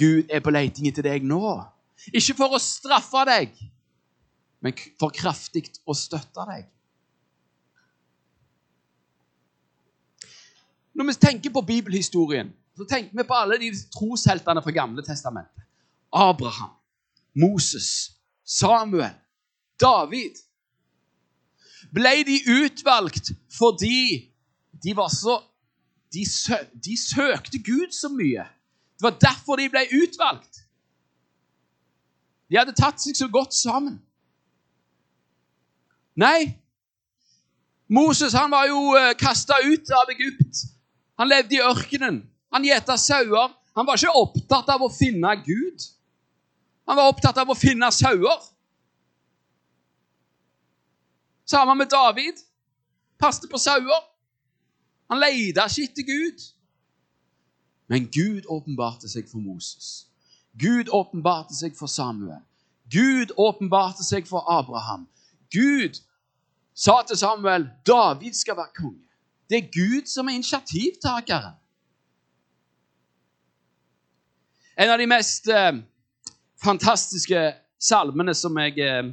Gud 0.00 0.32
er 0.32 0.42
på 0.44 0.52
leiting 0.52 0.88
etter 0.90 1.06
deg 1.06 1.24
nå. 1.24 1.40
Ikke 2.12 2.36
for 2.36 2.56
å 2.56 2.60
straffe 2.60 3.22
deg, 3.28 3.54
men 4.60 4.76
for 5.00 5.14
kraftig 5.14 5.70
å 5.88 5.96
støtte 5.96 6.44
deg. 6.50 6.66
Når 10.94 11.08
vi 11.08 11.14
tenker 11.18 11.54
på 11.54 11.62
bibelhistorien, 11.66 12.52
så 12.76 12.86
tenker 12.86 13.16
vi 13.16 13.26
på 13.26 13.36
alle 13.38 13.58
de 13.58 13.70
trosheltene 13.94 14.62
fra 14.62 14.74
Gamle 14.74 15.02
testamentet. 15.06 15.64
Abraham, 16.14 16.70
Moses, 17.34 18.14
Samuel, 18.44 19.14
David. 19.80 20.38
Ble 21.94 22.22
de 22.26 22.38
utvalgt 22.62 23.32
fordi 23.58 24.30
de 24.84 24.94
var 24.96 25.10
så 25.10 25.40
de, 26.14 26.24
sø, 26.26 26.56
de 26.84 26.96
søkte 26.98 27.58
Gud 27.58 27.90
så 27.94 28.08
mye 28.08 28.46
det 28.94 29.02
var 29.02 29.16
derfor 29.20 29.56
de 29.58 29.68
ble 29.68 29.82
utvalgt. 30.02 30.60
De 32.48 32.58
hadde 32.58 32.76
tatt 32.78 33.02
seg 33.02 33.16
så 33.18 33.26
godt 33.28 33.54
sammen. 33.56 33.98
Nei, 36.14 36.54
Moses 37.90 38.36
han 38.38 38.52
var 38.54 38.68
jo 38.70 38.94
eh, 38.96 39.10
kasta 39.18 39.58
ut 39.66 39.90
av 39.92 40.12
Egypt. 40.14 40.62
Han 41.18 41.28
levde 41.28 41.58
i 41.58 41.62
ørkenen. 41.64 42.22
Han 42.54 42.64
gjeta 42.64 42.96
sauer. 42.96 43.50
Han 43.74 43.86
var 43.86 43.98
ikke 43.98 44.14
opptatt 44.14 44.70
av 44.70 44.86
å 44.86 44.92
finne 44.94 45.34
Gud. 45.42 45.88
Han 46.86 46.96
var 46.96 47.08
opptatt 47.08 47.38
av 47.40 47.50
å 47.50 47.56
finne 47.56 47.88
sauer. 47.92 48.40
Sammen 51.48 51.78
med 51.78 51.88
David. 51.92 52.40
Passet 53.18 53.50
på 53.50 53.60
sauer. 53.60 54.02
Han 55.08 55.20
leita 55.20 55.68
ikke 55.68 55.88
etter 55.88 56.08
Gud. 56.08 56.44
Men 57.86 58.08
Gud 58.08 58.48
åpenbarte 58.48 59.08
seg 59.08 59.28
for 59.28 59.44
Moses. 59.44 60.06
Gud 60.56 60.88
åpenbarte 60.92 61.54
seg 61.56 61.76
for 61.76 61.90
Samuel. 61.90 62.40
Gud 62.90 63.32
åpenbarte 63.36 64.04
seg 64.04 64.28
for 64.28 64.44
Abraham. 64.50 65.06
Gud 65.52 66.00
sa 66.74 67.00
til 67.06 67.18
Samuel 67.18 67.68
David 67.86 68.34
skal 68.34 68.56
være 68.56 68.76
konge. 68.76 69.04
Det 69.50 69.58
er 69.58 69.70
Gud 69.72 70.06
som 70.08 70.28
er 70.28 70.38
initiativtakeren. 70.38 71.56
En 74.78 74.90
av 74.90 74.98
de 74.98 75.06
mest 75.06 75.48
eh, 75.48 75.76
fantastiske 76.64 77.44
salmene 77.80 78.34
som, 78.34 78.56
jeg, 78.58 78.78
eh, 78.80 79.12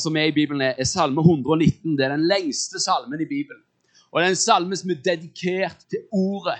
som, 0.00 0.16
er 0.16 0.30
i 0.30 0.34
Bibelen, 0.34 0.64
er, 0.64 0.74
er 0.78 0.88
Salme 0.88 1.20
119. 1.20 1.96
Det 1.98 2.06
er 2.06 2.16
den 2.16 2.26
lengste 2.28 2.80
salmen 2.80 3.20
i 3.20 3.28
Bibelen. 3.28 3.62
Og 4.08 4.20
det 4.20 4.26
er 4.26 4.34
en 4.34 4.40
salme 4.40 4.76
som 4.76 4.90
er 4.90 5.02
dedikert 5.04 5.84
til 5.92 6.06
ordet 6.16 6.58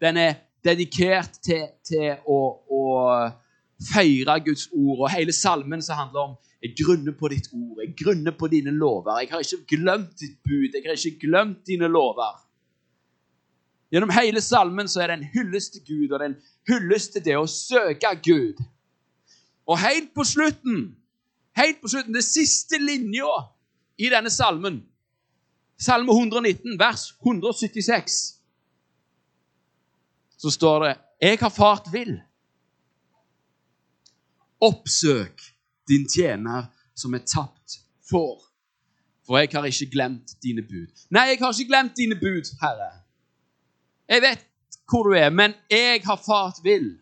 den 0.00 0.16
er 0.16 0.34
dedikert 0.64 1.38
til, 1.44 1.68
til 1.86 2.16
å, 2.26 2.40
å, 2.68 2.82
feire 3.92 4.38
Guds 4.40 4.70
ord. 4.72 5.04
Og 5.04 5.10
hele 5.12 5.34
salmen 5.36 5.82
som 5.84 5.98
handler 6.00 6.30
om 6.30 6.36
jeg 6.64 6.72
grunner 6.78 7.12
på 7.12 7.28
ditt 7.28 7.50
ord, 7.52 7.82
jeg 7.82 7.92
grunner 8.00 8.32
på 8.32 8.48
dine 8.48 8.72
lover. 8.72 9.20
Jeg 9.20 9.30
har 9.34 9.44
ikke 9.44 9.76
glemt 9.76 10.14
ditt 10.20 10.38
bud, 10.42 10.72
jeg 10.72 10.86
har 10.86 10.96
ikke 10.96 11.26
glemt 11.28 11.60
dine 11.68 11.90
lover. 11.92 12.38
Gjennom 13.92 14.10
hele 14.16 14.40
salmen 14.42 14.88
så 14.90 15.04
er 15.04 15.12
det 15.12 15.18
en 15.18 15.28
hyllest 15.34 15.76
til 15.76 15.84
Gud, 15.86 16.08
og 16.08 16.18
det 16.18 16.24
er 16.24 16.32
en 16.32 16.40
hyllest 16.72 17.12
til 17.14 17.26
det 17.28 17.36
å 17.38 17.44
søke 17.50 18.14
Gud. 18.24 18.64
Og 19.66 19.78
helt 19.78 20.14
på 20.14 20.24
slutten, 20.24 20.96
helt 21.56 21.80
på 21.82 21.88
slutten, 21.88 22.14
det 22.14 22.24
siste 22.24 22.78
linja 22.78 23.32
i 23.98 24.10
denne 24.12 24.30
salmen, 24.30 24.84
Salme 25.78 26.12
119, 26.12 26.78
vers 26.78 27.10
176 27.20 28.40
så 30.38 30.50
står 30.50 30.84
det 30.84 30.96
'Jeg 31.20 31.38
har 31.38 31.48
fart 31.48 31.86
vill'. 31.92 32.22
oppsøk 34.60 35.40
din 35.88 36.08
tjener 36.08 36.64
som 36.94 37.14
er 37.14 37.18
tapt 37.18 37.80
får. 38.10 38.42
For 39.26 39.38
jeg 39.38 39.48
har 39.52 39.64
ikke 39.64 39.90
glemt 39.90 40.42
dine 40.42 40.62
bud. 40.62 40.92
Nei, 41.10 41.20
jeg 41.20 41.38
har 41.40 41.52
ikke 41.52 41.68
glemt 41.68 41.96
dine 41.96 42.14
bud, 42.14 42.46
Herre. 42.60 42.90
Jeg 44.08 44.22
vet 44.22 44.46
hvor 44.90 45.02
du 45.02 45.10
er, 45.10 45.30
men 45.30 45.54
jeg 45.70 46.00
har 46.04 46.16
fart 46.16 46.54
vill. 46.62 46.98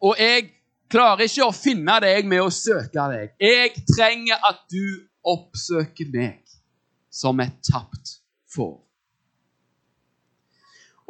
Og 0.00 0.16
jeg 0.18 0.50
klarer 0.92 1.26
ikke 1.26 1.48
å 1.48 1.56
finne 1.56 1.96
deg 2.04 2.28
med 2.28 2.44
å 2.44 2.52
søke 2.52 3.06
deg. 3.12 3.32
Jeg 3.40 3.84
trenger 3.88 4.40
at 4.48 4.64
du 4.72 5.08
oppsøker 5.22 6.10
meg 6.12 6.40
som 7.12 7.40
et 7.40 7.54
tapt 7.66 8.18
får. 8.52 8.76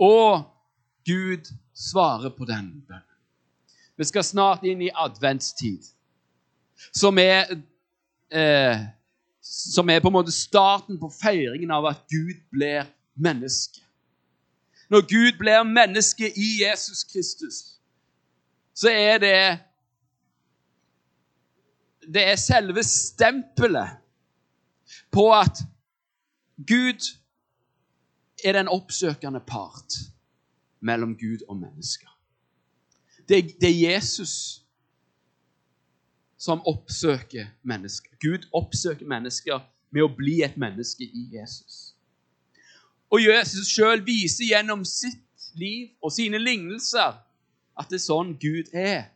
Og 0.02 0.44
Gud 1.06 1.50
svarer 1.74 2.30
på 2.34 2.46
den 2.48 2.70
bønnen. 2.86 3.08
Vi 3.96 4.06
skal 4.08 4.24
snart 4.24 4.64
inn 4.66 4.80
i 4.82 4.90
adventstid, 4.94 5.84
som 6.90 7.18
er, 7.18 7.50
eh, 8.32 8.80
som 9.42 9.90
er 9.90 10.00
på 10.00 10.08
en 10.08 10.16
måte 10.16 10.32
starten 10.34 10.98
på 10.98 11.10
feiringen 11.12 11.70
av 11.70 11.86
at 11.86 12.00
Gud 12.10 12.40
blir 12.50 12.88
menneske. 13.14 13.82
Når 14.90 15.06
Gud 15.08 15.38
blir 15.38 15.62
menneske 15.64 16.28
i 16.28 16.48
Jesus 16.64 17.04
Kristus, 17.04 17.78
så 18.74 18.88
er 18.88 19.18
det 19.18 19.58
Det 22.02 22.22
er 22.28 22.36
selve 22.36 22.82
stempelet 22.84 23.98
på 25.10 25.28
at 25.34 25.62
Gud 26.66 27.18
er 28.44 28.52
den 28.52 28.68
oppsøkende 28.68 29.40
part 29.40 29.94
mellom 30.80 31.14
Gud 31.18 31.44
og 31.48 31.56
mennesker. 31.56 32.08
Det 33.28 33.60
det 33.60 33.70
er 33.70 33.92
Jesus 33.92 34.62
som 36.42 36.62
oppsøker 36.66 37.46
mennesker. 37.62 38.10
Gud 38.20 38.48
oppsøker 38.52 39.06
mennesker 39.06 39.60
med 39.90 40.02
å 40.02 40.10
bli 40.16 40.40
et 40.42 40.56
menneske 40.58 41.06
i 41.06 41.28
Jesus. 41.36 41.94
Og 43.12 43.22
Jesus 43.22 43.68
sjøl 43.70 44.02
viser 44.06 44.48
gjennom 44.48 44.82
sitt 44.88 45.52
liv 45.54 45.92
og 46.02 46.12
sine 46.12 46.40
lignelser 46.40 47.20
at 47.78 47.90
det 47.90 48.00
er 48.00 48.04
sånn 48.06 48.32
Gud 48.40 48.72
er. 48.72 49.12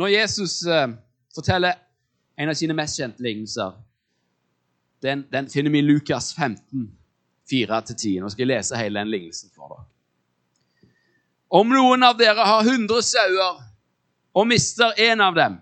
Når 0.00 0.08
Jesus 0.08 0.62
eh, 0.66 0.88
forteller 1.34 1.76
en 2.40 2.48
av 2.48 2.56
sine 2.56 2.72
mest 2.72 2.96
kjente 2.96 3.20
lignelser, 3.20 3.74
den, 5.04 5.26
den 5.32 5.48
finner 5.52 5.74
vi 5.74 5.82
i 5.82 5.84
Lukas 5.84 6.32
15, 6.34 6.86
4-10. 7.50 8.20
Nå 8.22 8.30
skal 8.32 8.46
jeg 8.46 8.48
lese 8.48 8.78
hele 8.80 9.00
den 9.00 9.10
lignelsen 9.12 9.50
for 9.52 9.74
dere. 9.74 9.84
Om 11.60 11.74
noen 11.74 12.06
av 12.06 12.16
dere 12.16 12.46
har 12.46 12.64
100 12.64 13.02
sauer 13.04 13.58
og 14.38 14.46
mister 14.48 14.94
en 15.10 15.24
av 15.24 15.36
dem, 15.36 15.58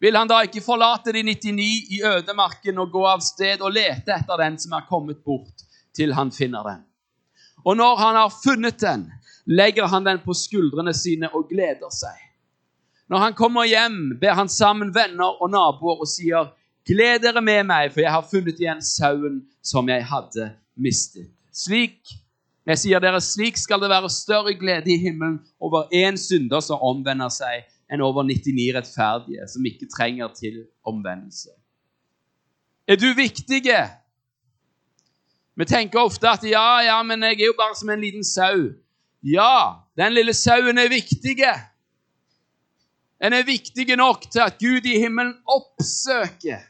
vil 0.00 0.16
han 0.16 0.30
da 0.30 0.38
ikke 0.46 0.62
forlate 0.62 1.12
de 1.12 1.24
99 1.26 1.66
i 1.98 1.98
ødemarken 2.06 2.78
og 2.78 2.92
gå 2.94 3.02
av 3.10 3.24
sted 3.26 3.60
og 3.60 3.74
lete 3.74 4.14
etter 4.14 4.40
den 4.40 4.56
som 4.62 4.76
er 4.78 4.86
kommet 4.88 5.20
bort, 5.26 5.66
til 5.92 6.14
han 6.14 6.30
finner 6.32 6.64
den? 6.70 6.80
Og 7.66 7.76
når 7.76 7.98
han 7.98 8.20
har 8.22 8.32
funnet 8.32 8.78
den, 8.80 9.08
legger 9.50 9.90
han 9.90 10.06
den 10.06 10.22
på 10.24 10.36
skuldrene 10.38 10.94
sine 10.94 11.28
og 11.34 11.50
gleder 11.50 11.90
seg. 11.92 12.27
Når 13.08 13.18
han 13.24 13.34
kommer 13.34 13.64
hjem, 13.64 14.18
ber 14.20 14.36
han 14.36 14.48
sammen 14.52 14.92
venner 14.94 15.40
og 15.40 15.50
naboer 15.52 16.04
og 16.04 16.08
sier, 16.08 16.52
Gled 16.88 17.20
dere 17.20 17.42
med 17.44 17.66
meg, 17.68 17.90
for 17.92 18.00
jeg 18.00 18.12
har 18.14 18.24
funnet 18.24 18.60
igjen 18.62 18.78
sauen 18.80 19.42
som 19.60 19.90
jeg 19.92 20.06
hadde 20.08 20.46
mistet. 20.80 21.26
Slik 21.52 22.14
jeg 22.68 22.80
sier 22.82 23.00
dere, 23.00 23.20
slik 23.24 23.56
skal 23.56 23.80
det 23.80 23.88
være 23.88 24.10
større 24.12 24.52
glede 24.56 24.92
i 24.92 24.98
himmelen 25.00 25.38
over 25.60 25.88
én 25.94 26.18
synder 26.20 26.60
som 26.64 26.82
omvender 26.84 27.32
seg, 27.32 27.64
enn 27.88 28.04
over 28.04 28.26
99 28.28 28.66
rettferdige 28.76 29.46
som 29.48 29.64
ikke 29.64 29.88
trenger 29.88 30.28
til 30.36 30.66
omvendelse. 30.84 31.48
Er 32.88 33.00
du 33.00 33.08
viktig? 33.16 33.62
Vi 35.56 35.68
tenker 35.68 36.04
ofte 36.04 36.28
at 36.28 36.44
ja, 36.44 36.80
ja, 36.84 36.98
men 37.02 37.24
jeg 37.24 37.40
er 37.40 37.48
jo 37.48 37.56
bare 37.56 37.76
som 37.76 37.88
en 37.92 38.04
liten 38.04 38.24
sau. 38.24 38.68
Ja, 39.24 39.84
den 39.96 40.12
lille 40.16 40.36
sauen 40.36 40.78
er 40.78 40.92
viktig. 40.92 41.40
Den 43.18 43.34
er 43.34 43.46
viktig 43.46 43.96
nok 43.96 44.30
til 44.30 44.40
at 44.44 44.58
Gud 44.62 44.86
i 44.86 44.98
himmelen 44.98 45.34
oppsøker 45.46 46.62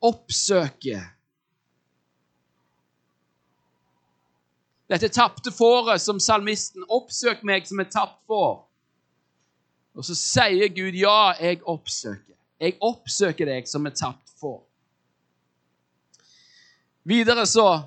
oppsøker. 0.00 1.02
Dette 4.88 5.10
tapte 5.12 5.52
fåret 5.52 6.00
som 6.00 6.20
salmisten 6.22 6.86
oppsøk 6.88 7.42
meg 7.44 7.66
som 7.68 7.80
et 7.82 7.92
tapt 7.92 8.22
får. 8.30 8.62
Og 9.98 10.06
så 10.06 10.14
sier 10.14 10.68
Gud, 10.68 10.94
'Ja, 10.94 11.34
jeg 11.40 11.60
oppsøker. 11.66 12.34
Jeg 12.60 12.78
oppsøker 12.80 13.44
deg 13.44 13.68
som 13.68 13.86
et 13.86 13.96
tapt 13.96 14.30
får.' 14.40 14.64
Videre 17.04 17.46
så, 17.46 17.82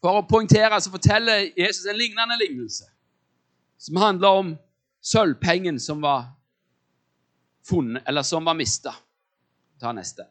for 0.00 0.20
å 0.20 0.28
poengtere, 0.28 0.80
så 0.80 0.90
forteller 0.90 1.52
Jesus 1.56 1.86
en 1.86 1.96
lignende 1.96 2.38
lignelse, 2.38 2.84
som 3.78 3.96
handler 3.96 4.28
om 4.28 4.58
sølvpengen 5.02 5.80
som 5.80 6.02
var 6.02 6.35
funnet, 7.68 8.02
eller 8.06 8.22
som 8.22 8.44
var 8.44 8.54
mista. 8.54 8.94
Ta 9.80 9.92
neste. 9.92 10.26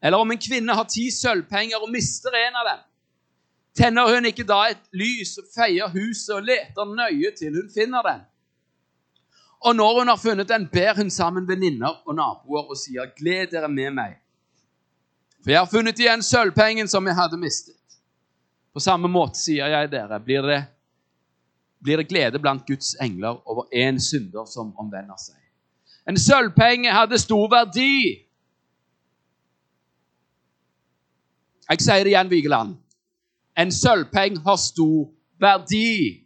Eller 0.00 0.18
om 0.18 0.30
en 0.30 0.38
kvinne 0.38 0.74
har 0.74 0.84
ti 0.84 1.08
sølvpenger 1.10 1.82
og 1.82 1.90
mister 1.90 2.34
en 2.38 2.58
av 2.60 2.68
dem. 2.70 2.84
Tenner 3.78 4.14
hun 4.14 4.26
ikke 4.30 4.46
da 4.46 4.62
et 4.72 4.90
lys 4.96 5.36
og 5.38 5.50
feier 5.54 5.90
huset 5.92 6.34
og 6.36 6.46
leter 6.46 6.92
nøye 6.94 7.32
til 7.38 7.54
hun 7.54 7.70
finner 7.74 8.06
den? 8.06 8.22
Og 9.58 9.74
når 9.74 9.98
hun 9.98 10.10
har 10.12 10.20
funnet 10.22 10.48
den, 10.48 10.68
ber 10.70 10.94
hun 10.96 11.10
sammen 11.10 11.48
venninner 11.48 11.98
og 12.06 12.14
naboer 12.14 12.70
og 12.70 12.78
sier, 12.78 13.10
'Gled 13.16 13.50
dere 13.50 13.68
med 13.68 13.90
meg, 13.90 14.18
for 15.42 15.50
jeg 15.50 15.58
har 15.58 15.70
funnet 15.70 15.98
igjen 15.98 16.22
sølvpengen 16.22 16.88
som 16.88 17.06
jeg 17.06 17.18
hadde 17.18 17.38
mistet.' 17.38 17.74
På 18.72 18.80
samme 18.80 19.08
måte 19.10 19.38
sier 19.40 19.66
jeg 19.66 19.90
dere, 19.90 20.20
blir 20.22 20.42
det, 20.46 20.60
blir 21.82 21.96
det 21.96 22.08
glede 22.08 22.38
blant 22.38 22.66
Guds 22.66 22.94
engler 23.00 23.38
over 23.48 23.68
én 23.72 24.00
synder 24.00 24.44
som 24.44 24.72
omvender 24.78 25.16
seg. 25.20 25.36
En 26.08 26.16
sølvpenge 26.16 26.92
hadde 26.92 27.18
stor 27.18 27.48
verdi. 27.52 28.24
Jeg 31.68 31.84
sier 31.84 32.04
det 32.04 32.14
igjen, 32.14 32.30
Vigeland. 32.30 32.76
En 33.58 33.72
sølvpenge 33.72 34.40
har 34.46 34.56
stor 34.56 35.10
verdi. 35.40 36.24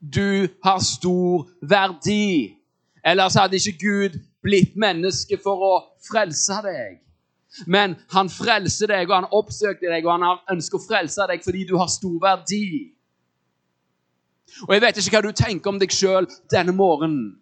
Du 0.00 0.48
har 0.64 0.78
stor 0.84 1.48
verdi. 1.62 2.56
Ellers 3.04 3.34
hadde 3.34 3.56
ikke 3.56 3.78
Gud 3.80 4.18
blitt 4.44 4.76
menneske 4.76 5.38
for 5.42 5.64
å 5.64 5.74
frelse 6.04 6.60
deg. 6.64 7.00
Men 7.66 7.96
han 8.12 8.30
frelser 8.30 8.92
deg, 8.92 9.08
og 9.08 9.16
han 9.16 9.32
oppsøkte 9.34 9.88
deg, 9.90 10.06
og 10.06 10.12
han 10.14 10.56
ønsker 10.56 10.78
å 10.78 10.84
frelse 10.84 11.26
deg 11.32 11.42
fordi 11.44 11.64
du 11.68 11.76
har 11.80 11.90
stor 11.90 12.18
verdi. 12.22 12.92
Og 14.68 14.74
Jeg 14.74 14.82
vet 14.82 14.96
ikke 14.96 15.16
hva 15.16 15.22
du 15.24 15.32
tenker 15.32 15.70
om 15.70 15.78
deg 15.80 15.92
sjøl 15.94 16.28
denne 16.52 16.72
morgenen, 16.72 17.40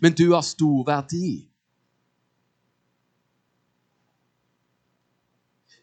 men 0.00 0.12
du 0.12 0.32
har 0.32 0.44
stor 0.46 0.84
verdi. 0.86 1.48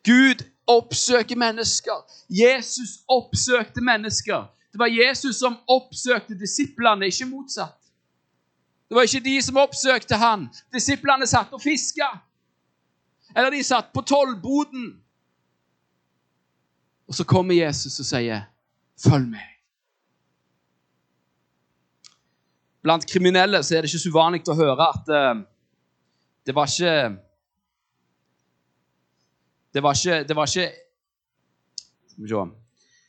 Gud 0.03 0.45
oppsøker 0.67 1.37
mennesker. 1.37 2.01
Jesus 2.29 3.01
oppsøkte 3.07 3.81
mennesker. 3.81 4.47
Det 4.71 4.79
var 4.79 4.87
Jesus 4.87 5.35
som 5.35 5.57
oppsøkte 5.67 6.37
disiplene, 6.39 7.05
ikke 7.05 7.25
motsatt. 7.25 7.77
Det 8.89 8.95
var 8.95 9.07
ikke 9.07 9.23
de 9.23 9.37
som 9.41 9.57
oppsøkte 9.57 10.17
han. 10.19 10.49
Disiplene 10.73 11.27
satt 11.27 11.53
og 11.53 11.61
fiska. 11.61 12.07
Eller 13.35 13.51
de 13.51 13.63
satt 13.63 13.93
på 13.93 14.01
tollboden. 14.01 14.89
Og 17.07 17.15
så 17.15 17.23
kommer 17.23 17.55
Jesus 17.55 17.99
og 17.99 18.05
sier, 18.05 18.41
'Følg 18.97 19.27
meg'. 19.27 19.50
Blant 22.81 23.05
kriminelle 23.09 23.61
så 23.63 23.75
er 23.75 23.83
det 23.83 23.91
ikke 23.91 24.01
så 24.01 24.11
uvanlig 24.13 24.41
å 24.49 24.57
høre 24.57 24.87
at 24.87 25.11
uh, 25.13 25.43
det 26.45 26.55
var 26.57 26.69
ikke 26.69 26.95
det 29.71 29.83
var 29.83 29.95
ikke, 29.95 30.23
det 30.27 30.35
var 30.35 30.47
ikke 30.47 30.71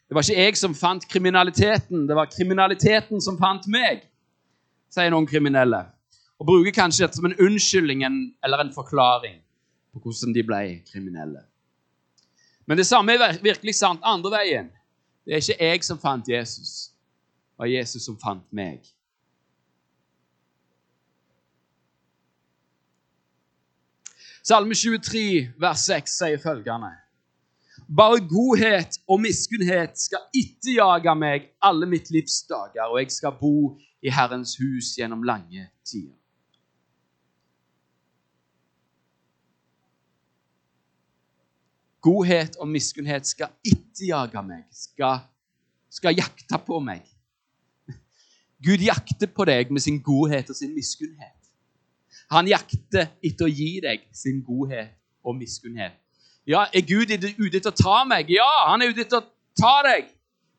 Det 0.08 0.14
var 0.14 0.22
ikke 0.22 0.42
jeg 0.44 0.56
som 0.56 0.74
fant 0.74 1.08
kriminaliteten, 1.08 2.06
det 2.08 2.14
var 2.14 2.30
kriminaliteten 2.30 3.20
som 3.20 3.38
fant 3.38 3.66
meg, 3.66 4.04
sier 4.92 5.10
noen 5.10 5.26
kriminelle. 5.26 5.80
Og 6.38 6.46
bruker 6.46 6.74
kanskje 6.74 7.06
dette 7.06 7.16
som 7.16 7.26
en 7.26 7.38
unnskyldning 7.40 8.04
eller 8.04 8.62
en 8.62 8.72
forklaring 8.74 9.40
på 9.92 10.00
hvordan 10.04 10.34
de 10.36 10.44
ble 10.46 10.60
kriminelle. 10.92 11.42
Men 12.66 12.78
det 12.78 12.86
samme 12.86 13.16
er 13.16 13.42
virkelig 13.42 13.74
sant 13.74 14.04
andre 14.06 14.30
veien. 14.30 14.70
Det 15.26 15.34
er 15.34 15.42
ikke 15.42 15.64
jeg 15.64 15.84
som 15.84 15.98
fant 15.98 16.28
Jesus, 16.28 16.92
det 17.52 17.64
var 17.64 17.70
Jesus 17.72 18.06
som 18.06 18.18
fant 18.18 18.46
meg. 18.52 18.82
Salme 24.42 24.74
23, 24.74 25.52
vers 25.60 25.84
6 25.86 26.16
sier 26.18 26.38
følgende.: 26.42 26.90
Bare 27.96 28.18
godhet 28.26 28.98
og 29.06 29.20
miskunnhet 29.22 29.94
skal 29.98 30.24
etterjage 30.34 31.12
meg 31.14 31.44
alle 31.62 31.86
mitt 31.86 32.10
livs 32.10 32.40
dager, 32.50 32.88
og 32.90 32.98
jeg 32.98 33.12
skal 33.14 33.36
bo 33.38 33.78
i 34.02 34.10
Herrens 34.10 34.56
hus 34.58 34.96
gjennom 34.98 35.22
lange 35.22 35.68
tider. 35.86 36.16
Godhet 42.02 42.56
og 42.58 42.66
miskunnhet 42.68 43.28
skal 43.30 43.52
etterjage 43.62 44.42
meg, 44.42 44.64
skal, 44.74 45.22
skal 45.86 46.18
jakte 46.18 46.58
på 46.66 46.80
meg. 46.82 47.06
Gud 48.62 48.82
jakter 48.82 49.30
på 49.30 49.46
deg 49.46 49.70
med 49.70 49.86
sin 49.86 50.02
godhet 50.02 50.50
og 50.50 50.58
sin 50.58 50.74
miskunnhet. 50.74 51.41
Han 52.32 52.48
jakter 52.48 53.10
etter 53.20 53.46
å 53.46 53.52
gi 53.52 53.76
deg 53.84 54.06
sin 54.16 54.40
godhet 54.44 54.94
og 55.22 55.36
miskunnhet. 55.36 55.98
Ja, 56.48 56.66
Er 56.74 56.82
Gud 56.82 57.12
ute 57.12 57.56
etter 57.56 57.70
å 57.70 57.76
ta 57.76 58.02
meg? 58.08 58.30
Ja, 58.32 58.48
han 58.70 58.82
er 58.82 58.90
ute 58.90 59.04
etter 59.04 59.20
å 59.20 59.26
ta 59.58 59.74
deg. 59.86 60.08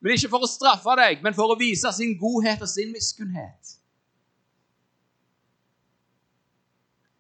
Men 0.03 0.15
ikke 0.15 0.29
for 0.31 0.43
å 0.43 0.49
straffe 0.49 0.95
deg, 0.99 1.23
men 1.23 1.35
for 1.35 1.51
å 1.51 1.59
vise 1.59 1.89
sin 1.95 2.13
godhet 2.19 2.61
og 2.61 2.69
sin 2.69 2.91
miskunnhet. 2.91 3.77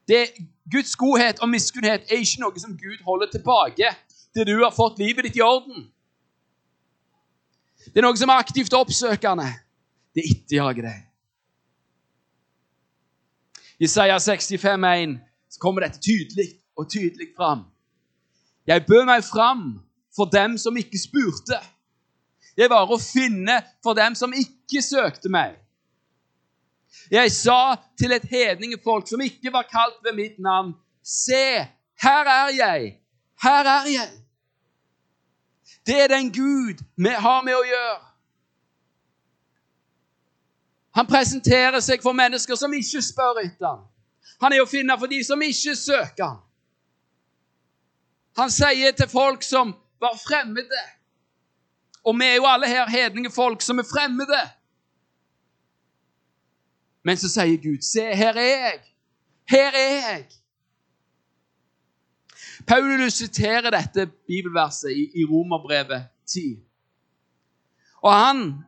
Det, 0.07 0.33
Guds 0.71 0.95
godhet 0.99 1.39
og 1.39 1.49
miskunnhet 1.51 2.09
er 2.11 2.23
ikke 2.23 2.43
noe 2.43 2.59
som 2.59 2.75
Gud 2.75 2.99
holder 3.07 3.31
tilbake 3.31 3.93
til 4.35 4.47
du 4.47 4.57
har 4.63 4.73
fått 4.75 4.99
livet 4.99 5.29
ditt 5.29 5.39
i 5.39 5.45
orden. 5.45 5.87
Det 7.87 8.01
er 8.01 8.05
noe 8.07 8.19
som 8.19 8.31
er 8.31 8.43
aktivt 8.43 8.75
oppsøkende. 8.75 9.47
Det 10.13 10.23
etterjager 10.29 10.87
deg. 10.87 11.01
Isaiah 13.79 14.19
65,1 14.19 15.17
så 15.49 15.59
kommer 15.59 15.85
dette 15.85 16.01
tydelig 16.01 16.49
og 16.77 16.89
tydelig 16.91 17.33
fram. 17.37 17.65
Jeg 18.67 18.85
bød 18.87 19.05
meg 19.05 19.23
fram 19.23 19.81
for 20.15 20.25
dem 20.25 20.57
som 20.57 20.77
ikke 20.77 20.99
spurte. 20.99 21.59
Jeg 22.57 22.69
var 22.69 22.89
å 22.89 22.99
finne 23.01 23.59
for 23.83 23.97
dem 23.97 24.15
som 24.15 24.33
ikke 24.33 24.81
søkte 24.85 25.29
meg. 25.33 25.57
Jeg 27.11 27.31
sa 27.33 27.75
til 27.97 28.13
et 28.13 28.25
hedningefolk 28.29 29.09
som 29.09 29.21
ikke 29.21 29.51
var 29.53 29.65
kalt 29.69 29.97
ved 30.05 30.15
mitt 30.15 30.39
navn, 30.39 30.73
se, 31.03 31.65
her 32.03 32.29
er 32.29 32.51
jeg, 32.55 32.93
her 33.43 33.69
er 33.69 33.89
jeg. 33.89 34.11
Det 35.85 35.97
er 36.03 36.07
den 36.07 36.29
Gud 36.31 36.79
vi 36.95 37.11
har 37.11 37.41
med 37.43 37.57
å 37.57 37.65
gjøre. 37.67 38.12
Han 40.93 41.07
presenterer 41.09 41.81
seg 41.81 42.03
for 42.03 42.13
mennesker 42.13 42.55
som 42.55 42.73
ikke 42.73 43.01
spør 43.01 43.41
etter 43.41 43.67
ham. 43.67 43.85
Han 44.41 44.53
er 44.53 44.61
å 44.61 44.69
finne 44.69 44.97
for 44.99 45.09
de 45.09 45.21
som 45.25 45.41
ikke 45.41 45.75
søker 45.75 46.25
ham. 46.25 46.41
Han 48.37 48.51
sier 48.53 48.93
til 48.97 49.09
folk 49.09 49.43
som 49.45 49.75
var 50.01 50.17
fremmede 50.17 50.81
Og 52.03 52.17
vi 52.19 52.25
er 52.25 52.35
jo 52.35 52.47
alle 52.49 52.67
her 52.67 52.89
hedninge 52.89 53.29
folk 53.31 53.61
som 53.61 53.79
er 53.79 53.85
fremmede. 53.87 54.39
Men 57.03 57.17
så 57.17 57.29
sier 57.31 57.61
Gud, 57.63 57.81
'Se, 57.81 58.15
her 58.15 58.35
er 58.35 58.41
jeg. 58.41 58.81
Her 59.49 59.71
er 59.71 59.93
jeg.' 59.95 60.43
Paulus 62.67 63.13
siterer 63.13 63.69
dette 63.69 64.11
bibelverset 64.27 64.91
i, 64.91 65.23
Romerbrevet 65.23 66.07
10. 66.27 66.59
Og 68.01 68.13
han 68.13 68.63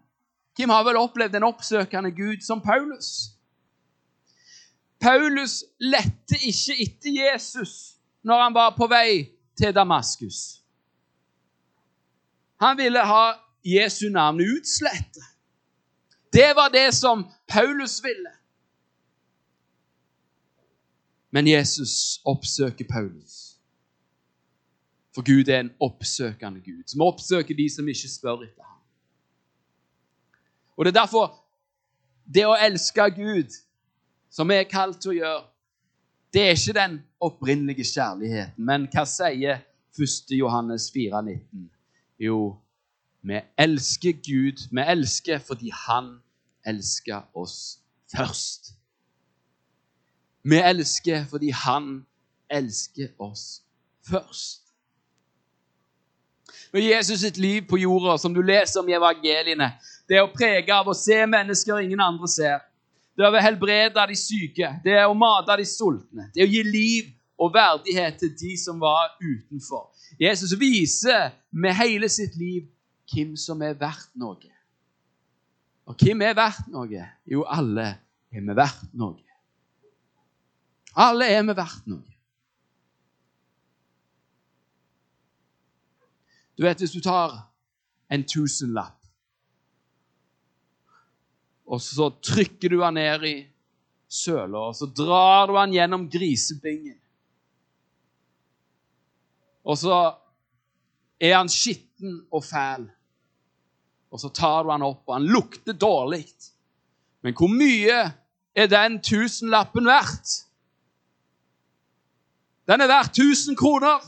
Kim 0.55 0.69
har 0.69 0.83
vel 0.87 0.97
opplevd 0.97 1.35
en 1.35 1.47
oppsøkende 1.49 2.11
Gud 2.15 2.41
som 2.45 2.61
Paulus. 2.61 3.35
Paulus 4.99 5.63
lette 5.79 6.39
ikke 6.39 6.77
etter 6.81 7.11
Jesus 7.11 7.95
når 8.23 8.43
han 8.43 8.55
var 8.55 8.75
på 8.77 8.87
vei 8.89 9.27
til 9.57 9.75
Damaskus. 9.75 10.61
Han 12.63 12.77
ville 12.77 13.03
ha 13.05 13.25
Jesu 13.65 14.09
navn 14.09 14.39
utslettet. 14.41 15.27
Det 16.33 16.55
var 16.55 16.69
det 16.69 16.93
som 16.93 17.25
Paulus 17.47 18.03
ville. 18.03 18.31
Men 21.31 21.47
Jesus 21.47 22.21
oppsøker 22.25 22.85
Paulus. 22.89 23.59
For 25.15 25.23
Gud 25.23 25.47
er 25.47 25.59
en 25.59 25.71
oppsøkende 25.79 26.59
Gud, 26.59 26.83
som 26.87 27.01
oppsøker 27.01 27.55
de 27.55 27.69
som 27.71 27.87
ikke 27.87 28.09
spør 28.11 28.43
etter 28.43 28.63
ham. 28.63 28.74
Og 30.77 30.85
Det 30.85 30.91
er 30.91 31.01
derfor 31.01 31.45
det 32.33 32.45
å 32.45 32.57
elske 32.57 33.09
Gud, 33.15 33.53
som 34.29 34.49
vi 34.49 34.57
er 34.59 34.69
kalt 34.69 34.99
til 35.01 35.13
å 35.13 35.19
gjøre, 35.19 35.43
det 36.33 36.41
er 36.41 36.57
ikke 36.57 36.75
den 36.75 36.97
opprinnelige 37.23 37.85
kjærligheten. 37.87 38.57
Men 38.57 38.89
hva 38.91 39.05
sier 39.07 39.61
1. 39.95 40.33
Johannes 40.35 40.89
4,19? 40.91 41.69
Jo, 42.19 42.57
vi 43.23 43.39
elsker 43.57 44.17
Gud. 44.19 44.65
Vi 44.71 44.81
elsker 44.81 45.39
fordi 45.39 45.71
Han 45.87 46.17
elsker 46.65 47.23
oss 47.33 47.79
først. 48.11 48.73
Vi 50.43 50.59
elsker 50.59 51.25
fordi 51.29 51.49
Han 51.49 52.05
elsker 52.49 53.07
oss 53.19 53.63
først. 54.09 54.61
Når 56.73 56.79
Jesus 56.79 57.19
sitt 57.19 57.37
liv 57.37 57.61
på 57.69 57.77
jorda, 57.77 58.17
som 58.17 58.33
du 58.33 58.41
leser 58.41 58.81
om 58.81 58.89
i 58.89 58.97
evangeliene, 58.97 59.71
det 60.09 60.17
er 60.17 60.25
å 60.25 60.31
prege 60.33 60.73
av 60.73 60.87
å 60.89 60.97
se 60.97 61.17
mennesker 61.25 61.81
ingen 61.81 62.01
andre 62.03 62.29
ser. 62.29 62.63
Det 63.15 63.23
er 63.23 63.31
å 63.31 63.41
helbrede 63.41 64.07
de 64.09 64.17
syke, 64.19 64.69
det 64.83 64.97
er 64.99 65.05
å 65.07 65.15
mate 65.17 65.55
de 65.57 65.65
sultne. 65.67 66.27
Det 66.33 66.43
er 66.43 66.49
å 66.49 66.51
gi 66.51 66.63
liv 66.67 67.11
og 67.39 67.53
verdighet 67.55 68.19
til 68.19 68.33
de 68.37 68.55
som 68.59 68.79
var 68.79 69.15
utenfor. 69.21 69.89
Jesus 70.19 70.53
viser 70.59 71.31
med 71.51 71.75
hele 71.75 72.09
sitt 72.11 72.35
liv 72.39 72.67
hvem 73.11 73.35
som 73.39 73.61
er 73.63 73.77
verdt 73.79 74.11
noe. 74.19 74.51
Og 75.85 75.95
hvem 76.01 76.23
er 76.25 76.35
verdt 76.37 76.67
noe? 76.73 77.05
Jo, 77.29 77.45
alle 77.47 77.87
er 78.33 78.41
vi 78.41 78.57
verdt 78.57 78.91
noe. 78.97 79.21
Alle 80.95 81.27
er 81.29 81.43
vi 81.43 81.55
verdt 81.55 81.87
noe. 81.91 82.11
Du 86.55 86.63
vet, 86.63 86.79
hvis 86.79 86.95
du 86.95 87.01
tar 87.03 87.35
en 88.09 88.23
tusenlapp, 88.23 88.94
og 91.65 91.81
så 91.81 92.11
trykker 92.21 92.69
du 92.69 92.81
han 92.83 92.97
ned 92.99 93.25
i 93.25 93.37
søla, 94.11 94.69
og 94.69 94.75
så 94.77 94.85
drar 94.85 95.49
du 95.49 95.57
han 95.57 95.73
gjennom 95.73 96.05
grisebingen 96.11 96.99
Og 99.65 99.77
så 99.81 99.95
er 101.19 101.37
han 101.39 101.49
skitten 101.49 102.19
og 102.29 102.43
fæl. 102.45 102.85
Og 104.13 104.21
så 104.21 104.29
tar 104.29 104.63
du 104.63 104.69
han 104.71 104.85
opp, 104.85 105.03
og 105.07 105.15
han 105.17 105.25
lukter 105.27 105.73
dårlig. 105.73 106.27
Men 107.25 107.33
hvor 107.33 107.49
mye 107.49 107.97
er 108.55 108.69
den 108.69 108.99
tusenlappen 109.03 109.89
verdt? 109.89 110.35
Den 112.69 112.81
er 112.81 112.89
verdt 112.89 113.17
1000 113.17 113.57
kroner. 113.57 114.05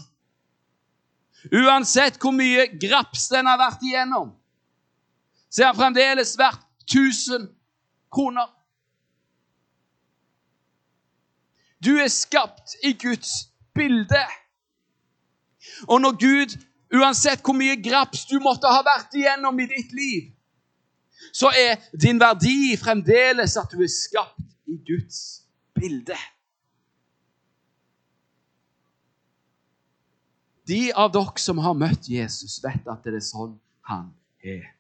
Uansett 1.54 2.22
hvor 2.22 2.34
mye 2.36 2.68
graps 2.82 3.28
den 3.32 3.50
har 3.50 3.60
vært 3.62 3.84
igjennom, 3.86 4.32
så 5.50 5.64
er 5.64 5.70
han 5.70 5.78
fremdeles 5.78 6.34
verdt 6.40 6.66
1000 6.88 7.50
kroner. 8.12 8.48
Du 11.86 11.98
er 11.98 12.08
skapt 12.08 12.76
i 12.84 12.94
Guds 12.94 13.50
bilde. 13.74 14.24
Og 15.88 16.02
når 16.02 16.12
Gud, 16.12 16.58
uansett 16.94 17.44
hvor 17.44 17.54
mye 17.54 17.76
graps 17.84 18.26
du 18.26 18.40
måtte 18.42 18.72
ha 18.72 18.82
vært 18.86 19.14
igjennom 19.18 19.60
i 19.60 19.68
ditt 19.70 19.92
liv, 19.94 20.32
så 21.34 21.52
er 21.52 21.76
din 22.02 22.20
verdi 22.20 22.78
fremdeles 22.80 23.58
at 23.60 23.72
du 23.72 23.84
er 23.84 23.92
skapt 23.92 24.48
i 24.66 24.78
Guds 24.88 25.44
bilde. 25.76 26.18
De 30.68 30.90
av 30.96 31.12
dere 31.14 31.40
som 31.40 31.62
har 31.64 31.78
møtt 31.78 32.10
Jesus, 32.12 32.58
vet 32.64 32.88
at 32.92 33.06
det 33.06 33.20
er 33.20 33.24
sånn 33.24 33.56
han 33.88 34.10
er. 34.44 34.77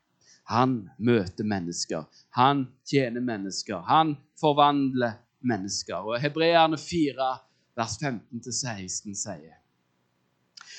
Han 0.47 0.89
møter 0.99 1.43
mennesker. 1.43 2.05
Han 2.35 2.67
tjener 2.87 3.21
mennesker. 3.21 3.81
Han 3.87 4.15
forvandler 4.39 5.17
mennesker. 5.43 5.95
Og 5.95 6.21
Hebreerne 6.21 6.77
4, 6.79 7.29
vers 7.77 7.97
15-16 8.01 9.15
sier 9.17 9.57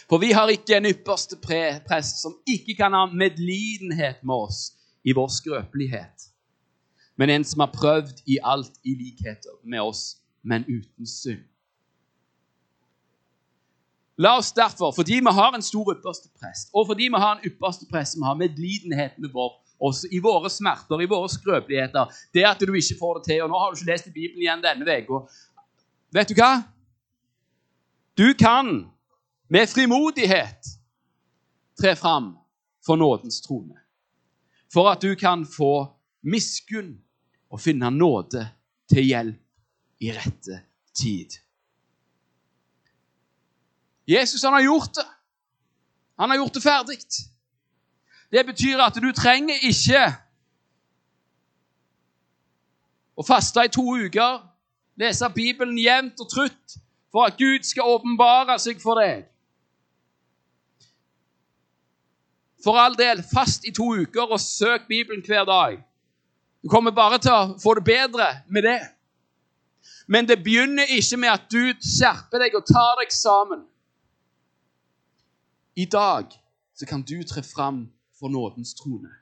For 0.09 0.20
vi 0.22 0.33
har 0.33 0.48
ikke 0.48 0.78
en 0.78 0.88
ypperste 0.88 1.37
prest 1.44 2.22
som 2.22 2.38
ikke 2.48 2.78
kan 2.78 2.96
ha 2.96 3.04
medlidenhet 3.12 4.24
med 4.24 4.48
oss 4.48 4.62
i 5.04 5.12
vår 5.16 5.28
skrøpelighet, 5.33 6.24
men 7.16 7.31
en 7.31 7.44
som 7.44 7.62
har 7.64 7.72
prøvd 7.74 8.22
i 8.26 8.38
alt 8.44 8.81
i 8.85 8.94
likhet 8.98 9.46
med 9.64 9.85
oss, 9.85 10.18
men 10.42 10.64
uten 10.68 11.07
synd. 11.07 11.44
La 14.18 14.35
oss 14.38 14.50
derfor, 14.52 14.90
fordi 14.92 15.20
vi 15.22 15.33
har 15.35 15.54
en 15.54 15.62
stor 15.62 15.92
ypperste 15.94 16.28
prest, 16.40 16.70
og 16.74 16.87
fordi 16.87 17.07
vi 17.07 17.20
har 17.22 17.37
en 17.37 17.44
ypperste 17.46 17.87
prest 17.90 18.16
som 18.16 18.24
har 18.26 18.35
medlidenhet 18.35 19.18
med 19.18 19.31
vår, 19.31 19.52
også 19.78 20.09
i 20.11 20.18
våre 20.18 20.50
smerter, 20.50 20.98
i 21.00 21.07
våre 21.07 21.28
skrøpeligheter, 21.31 22.11
det 22.35 22.42
at 22.46 22.59
du 22.59 22.74
ikke 22.74 22.98
får 22.98 23.18
det 23.18 23.24
til 23.28 23.42
Og 23.44 23.52
nå 23.52 23.59
har 23.59 23.70
du 23.70 23.78
ikke 23.78 23.92
lest 23.92 24.11
i 24.11 24.14
Bibelen 24.16 24.42
igjen 24.42 24.64
denne 24.64 24.83
uka. 24.83 25.20
Vet 26.11 26.33
du 26.33 26.35
hva? 26.35 26.52
Du 28.18 28.35
kan 28.35 28.88
med 29.48 29.70
frimodighet 29.70 30.66
tre 31.78 31.94
fram 31.96 32.33
for 32.87 32.96
nådens 32.96 33.40
trone. 33.40 33.78
For 34.72 34.90
at 34.90 35.02
du 35.02 35.14
kan 35.14 35.46
få 35.46 35.87
miskunn 36.22 36.98
og 37.50 37.61
finne 37.61 37.90
nåde 37.94 38.48
til 38.90 39.07
hjelp 39.07 40.02
i 40.02 40.11
rette 40.12 40.62
tid. 40.94 41.38
Jesus 44.09 44.42
han 44.42 44.53
har 44.53 44.64
gjort 44.64 44.94
det. 44.94 45.07
Han 46.18 46.31
har 46.31 46.37
gjort 46.37 46.55
det 46.55 46.62
ferdig. 46.62 46.99
Det 48.33 48.47
betyr 48.47 48.81
at 48.81 48.97
du 48.97 49.12
trenger 49.12 49.61
ikke 49.68 50.03
å 53.18 53.25
faste 53.27 53.64
i 53.66 53.73
to 53.73 53.85
uker, 53.99 54.42
lese 54.99 55.29
Bibelen 55.35 55.79
jevnt 55.81 56.21
og 56.23 56.31
trutt 56.31 56.79
for 57.12 57.27
at 57.27 57.38
Gud 57.38 57.64
skal 57.66 57.88
åpenbare 57.97 58.59
seg 58.62 58.81
for 58.83 59.01
deg. 59.01 59.25
For 62.64 62.79
all 62.79 62.97
del, 62.99 63.23
fast 63.23 63.66
i 63.66 63.73
to 63.75 63.92
uker 64.03 64.33
og 64.35 64.40
søk 64.42 64.88
Bibelen 64.88 65.23
hver 65.27 65.47
dag. 65.49 65.79
Du 66.62 66.68
kommer 66.68 66.90
bare 66.90 67.21
til 67.23 67.33
å 67.33 67.59
få 67.62 67.77
det 67.79 67.85
bedre 67.87 68.29
med 68.49 68.66
det. 68.66 68.81
Men 70.11 70.27
det 70.29 70.40
begynner 70.42 70.90
ikke 70.90 71.21
med 71.21 71.31
at 71.33 71.47
du 71.53 71.62
skjerper 71.79 72.42
deg 72.42 72.57
og 72.59 72.66
tar 72.66 72.99
deg 73.01 73.12
sammen. 73.14 73.62
I 75.79 75.85
dag 75.85 76.33
så 76.75 76.87
kan 76.87 77.03
du 77.03 77.23
tre 77.23 77.43
fram 77.43 77.93
for 78.19 78.29
nådens 78.29 78.75
trone 78.75 79.12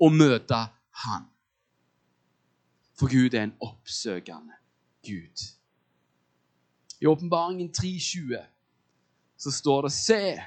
og 0.00 0.12
møte 0.12 0.56
Han. 1.04 1.26
For 2.96 3.12
Gud 3.12 3.34
er 3.34 3.42
en 3.44 3.56
oppsøkende 3.60 4.56
Gud. 5.04 5.42
I 7.00 7.06
Åpenbaringen 7.06 7.68
3,20 7.68 8.40
så 9.36 9.52
står 9.52 9.82
det 9.82 9.92
Se, 9.92 10.42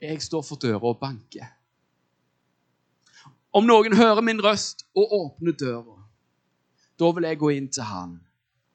jeg 0.00 0.22
står 0.22 0.42
for 0.42 0.60
døra 0.60 0.84
og 0.92 1.00
banker. 1.00 1.48
Om 3.52 3.64
noen 3.64 3.96
hører 3.96 4.20
min 4.20 4.44
røst 4.44 4.84
og 4.94 5.14
åpner 5.22 5.56
døra, 5.56 5.96
da 7.00 7.10
vil 7.16 7.30
jeg 7.30 7.40
gå 7.40 7.54
inn 7.56 7.70
til 7.72 7.88
han 7.88 8.18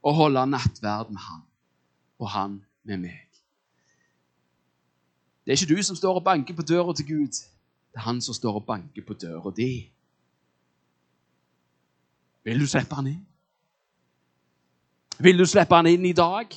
og 0.02 0.18
holde 0.18 0.48
nattverd 0.50 1.14
med 1.14 1.22
han, 1.22 1.46
og 2.18 2.30
han 2.34 2.58
med 2.84 3.06
meg. 3.06 3.33
Det 5.46 5.52
er 5.52 5.58
ikke 5.60 5.76
du 5.76 5.84
som 5.84 5.96
står 5.96 6.16
og 6.16 6.24
banker 6.24 6.56
på 6.56 6.62
døra 6.62 6.94
til 6.94 7.08
Gud. 7.08 7.28
Det 7.92 8.00
er 8.00 8.08
han 8.08 8.22
som 8.22 8.34
står 8.34 8.56
og 8.56 8.66
banker 8.66 9.04
på 9.08 9.14
døra 9.14 9.52
di. 9.58 9.90
Vil 12.44 12.60
du 12.60 12.68
slippe 12.68 12.96
han 12.96 13.08
inn? 13.08 13.26
Vil 15.20 15.40
du 15.40 15.46
slippe 15.46 15.76
han 15.76 15.88
inn 15.88 16.06
i 16.06 16.14
dag? 16.14 16.48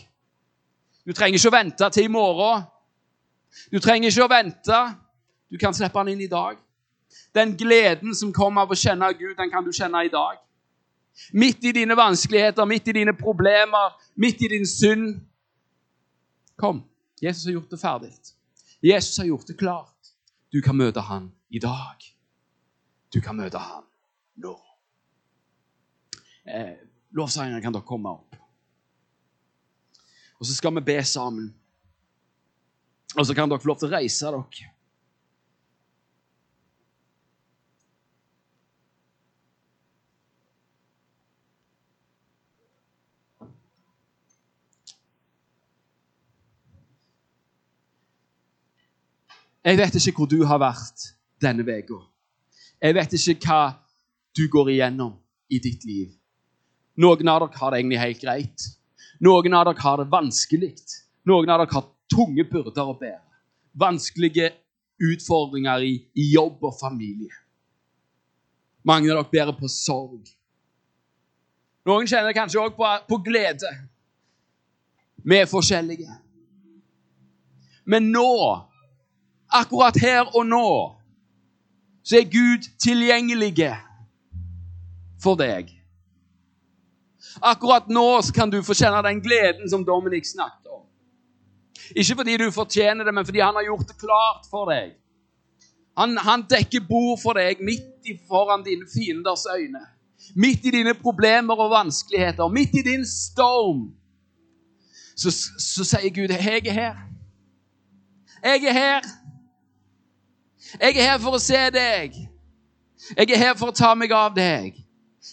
Du 1.07 1.13
trenger 1.13 1.39
ikke 1.39 1.51
å 1.51 1.59
vente 1.59 1.91
til 1.95 2.09
i 2.09 2.11
morgen. 2.11 2.65
Du 3.73 3.79
trenger 3.83 4.11
ikke 4.11 4.25
å 4.25 4.31
vente. 4.31 4.81
Du 5.51 5.59
kan 5.59 5.75
slippe 5.75 5.99
han 5.99 6.11
inn 6.11 6.25
i 6.25 6.31
dag. 6.31 6.59
Den 7.35 7.55
gleden 7.57 8.15
som 8.15 8.33
kommer 8.35 8.67
av 8.67 8.73
å 8.73 8.79
kjenne 8.79 9.13
Gud, 9.15 9.37
den 9.39 9.51
kan 9.53 9.65
du 9.65 9.71
kjenne 9.75 10.03
i 10.07 10.11
dag. 10.13 10.41
Midt 11.33 11.65
i 11.65 11.73
dine 11.73 11.97
vanskeligheter, 11.97 12.67
midt 12.69 12.89
i 12.89 12.97
dine 12.99 13.15
problemer, 13.17 13.95
midt 14.17 14.43
i 14.43 14.51
din 14.53 14.67
synd. 14.67 15.21
Kom. 16.57 16.83
Jesus 17.23 17.47
har 17.47 17.57
gjort 17.57 17.71
det 17.71 17.81
ferdig. 17.81 18.13
Jesus 18.87 19.19
har 19.19 19.25
gjort 19.25 19.47
det 19.47 19.55
klart. 19.59 20.13
Du 20.53 20.61
kan 20.63 20.77
møte 20.79 21.03
han 21.03 21.33
i 21.51 21.59
dag. 21.59 22.05
Du 23.11 23.19
kan 23.25 23.37
møte 23.39 23.59
han 23.59 23.83
nå. 24.43 24.55
Eh, 26.47 26.77
Lovsangerne 27.17 27.63
kan 27.65 27.75
dere 27.75 27.87
komme 27.87 28.13
opp. 28.13 28.37
Og 30.39 30.47
så 30.47 30.55
skal 30.55 30.75
vi 30.77 30.85
be 30.87 30.99
sammen. 31.03 31.49
Og 33.17 33.27
så 33.27 33.35
kan 33.35 33.51
dere 33.51 33.63
få 33.63 33.73
lov 33.73 33.81
til 33.81 33.89
å 33.89 33.97
reise 33.97 34.31
dere. 34.31 34.71
Jeg 49.67 49.79
vet 49.81 49.97
ikke 49.99 50.21
hvor 50.21 50.29
du 50.31 50.45
har 50.47 50.61
vært 50.63 51.09
denne 51.43 51.65
uka. 51.67 51.99
Jeg 52.79 52.95
vet 52.95 53.15
ikke 53.19 53.49
hva 53.49 53.63
du 54.37 54.45
går 54.53 54.71
igjennom 54.77 55.17
i 55.51 55.59
ditt 55.63 55.83
liv. 55.89 56.13
Noen 57.03 57.29
av 57.29 57.43
dere 57.43 57.59
har 57.59 57.73
det 57.73 57.81
egentlig 57.81 57.99
helt 57.99 58.21
greit. 58.23 58.67
Noen 59.27 59.57
av 59.59 59.67
dere 59.67 59.83
har 59.83 59.99
det 59.99 60.07
vanskelig. 60.13 60.71
Noen 61.27 61.51
av 61.51 61.65
dere 61.65 61.75
har 61.75 61.89
tunge 62.13 62.47
byrder 62.47 62.93
å 62.93 62.95
bære. 63.01 63.25
Vanskelige 63.77 64.53
utfordringer 65.03 65.83
i, 65.83 65.97
i 66.15 66.29
jobb 66.33 66.63
og 66.65 66.79
familie. 66.79 67.35
Mange 68.87 69.11
av 69.11 69.19
dere 69.19 69.33
bærer 69.33 69.59
på 69.59 69.69
sorg. 69.73 70.31
Noen 71.87 72.07
kjenner 72.07 72.35
kanskje 72.39 72.63
òg 72.63 72.79
på, 72.79 72.87
på 73.11 73.19
glede. 73.27 73.75
Vi 75.27 75.43
er 75.43 75.51
forskjellige. 75.51 76.23
Men 77.91 78.13
nå, 78.15 78.31
akkurat 79.61 79.97
her 80.01 80.37
og 80.37 80.47
nå, 80.47 80.69
så 82.07 82.21
er 82.21 82.31
Gud 82.31 82.69
tilgjengelig 82.83 83.71
for 85.23 85.39
deg. 85.39 85.73
Akkurat 87.43 87.89
nå 87.89 88.23
kan 88.35 88.51
du 88.51 88.63
få 88.65 88.77
kjenne 88.77 89.03
den 89.05 89.21
gleden 89.21 89.69
som 89.71 89.85
Dominic 89.85 90.31
snakket 90.31 90.71
om. 90.73 90.85
Ikke 91.97 92.17
fordi 92.17 92.37
du 92.41 92.51
fortjener 92.51 93.05
det, 93.05 93.15
men 93.15 93.27
fordi 93.27 93.43
han 93.45 93.55
har 93.55 93.67
gjort 93.67 93.89
det 93.89 93.99
klart 94.01 94.47
for 94.51 94.71
deg. 94.71 94.95
Han, 95.97 96.17
han 96.17 96.45
dekker 96.49 96.85
bord 96.89 97.21
for 97.23 97.39
deg 97.39 97.61
midt 97.65 98.09
foran 98.29 98.65
dine 98.65 98.87
fienders 98.93 99.47
øyne. 99.51 99.83
Midt 100.35 100.65
i 100.65 100.73
dine 100.73 100.95
problemer 100.95 101.57
og 101.57 101.71
vanskeligheter, 101.71 102.49
midt 102.49 102.75
i 102.75 102.83
din 102.85 103.05
storm. 103.07 103.91
Så, 105.17 105.31
så 105.59 105.85
sier 105.85 106.13
Gud, 106.13 106.29
'Jeg 106.29 106.67
er 106.67 106.73
her. 106.73 106.97
Jeg 108.45 108.65
er 108.65 108.73
her. 108.73 109.01
Jeg 110.81 110.97
er 110.97 111.11
her 111.11 111.19
for 111.23 111.37
å 111.37 111.43
se 111.43 111.61
deg. 111.75 112.17
Jeg 113.17 113.31
er 113.31 113.41
her 113.41 113.55
for 113.57 113.71
å 113.71 113.77
ta 113.77 113.95
meg 113.95 114.13
av 114.13 114.35
deg. 114.37 114.77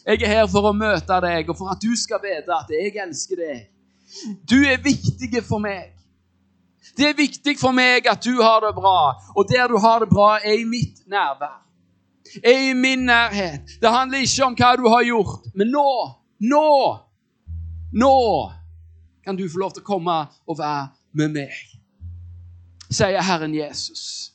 Jeg 0.05 0.21
er 0.21 0.31
her 0.31 0.47
for 0.51 0.69
å 0.69 0.73
møte 0.75 1.19
deg, 1.23 1.49
og 1.49 1.57
for 1.57 1.73
at 1.73 1.81
du 1.81 1.93
skal 1.99 2.21
vite 2.23 2.53
at 2.53 2.71
jeg 2.71 2.95
elsker 3.03 3.39
deg. 3.39 3.67
Du 4.49 4.59
er 4.67 4.81
viktig 4.81 5.43
for 5.45 5.63
meg. 5.63 5.93
Det 6.97 7.09
er 7.09 7.17
viktig 7.17 7.55
for 7.59 7.73
meg 7.73 8.07
at 8.09 8.21
du 8.23 8.41
har 8.41 8.61
det 8.61 8.73
bra, 8.77 9.13
og 9.35 9.47
der 9.49 9.67
du 9.71 9.77
har 9.81 10.03
det 10.03 10.09
bra, 10.11 10.35
er 10.43 10.59
i 10.59 10.65
mitt 10.67 11.05
nærvær. 11.09 11.61
Er 12.43 12.69
i 12.69 12.73
min 12.73 13.05
nærhet. 13.05 13.77
Det 13.81 13.89
handler 13.89 14.25
ikke 14.25 14.45
om 14.45 14.57
hva 14.57 14.73
du 14.79 14.87
har 14.89 15.05
gjort, 15.07 15.47
men 15.55 15.71
nå, 15.73 15.87
nå, 16.39 16.67
nå 17.93 18.17
kan 19.23 19.37
du 19.39 19.47
få 19.49 19.63
lov 19.63 19.73
til 19.73 19.83
å 19.83 19.87
komme 19.87 20.19
og 20.47 20.59
være 20.59 20.91
med 21.17 21.33
meg, 21.37 21.57
sier 22.89 23.21
Herren 23.23 23.55
Jesus. 23.55 24.32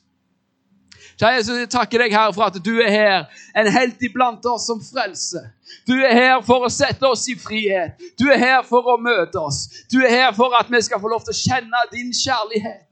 Kjære 1.19 1.35
Jesus, 1.35 1.57
jeg 1.59 1.69
takker 1.69 1.99
deg, 1.99 2.13
Herre, 2.15 2.33
for 2.33 2.45
at 2.47 2.57
du 2.63 2.77
er 2.79 2.91
her, 2.91 3.25
en 3.59 3.67
helt 3.67 4.03
iblant 4.07 4.45
oss 4.47 4.69
som 4.69 4.79
frelse. 4.79 5.41
Du 5.87 5.97
er 5.97 6.13
her 6.15 6.35
for 6.47 6.63
å 6.63 6.69
sette 6.71 7.03
oss 7.03 7.25
i 7.27 7.35
frihet. 7.35 7.99
Du 8.15 8.29
er 8.31 8.39
her 8.39 8.61
for 8.63 8.87
å 8.87 8.95
møte 9.03 9.41
oss. 9.41 9.65
Du 9.91 9.97
er 9.99 10.13
her 10.13 10.29
for 10.37 10.55
at 10.55 10.71
vi 10.71 10.79
skal 10.85 11.01
få 11.03 11.11
lov 11.11 11.25
til 11.27 11.35
å 11.35 11.39
kjenne 11.41 11.81
din 11.91 12.13
kjærlighet. 12.15 12.85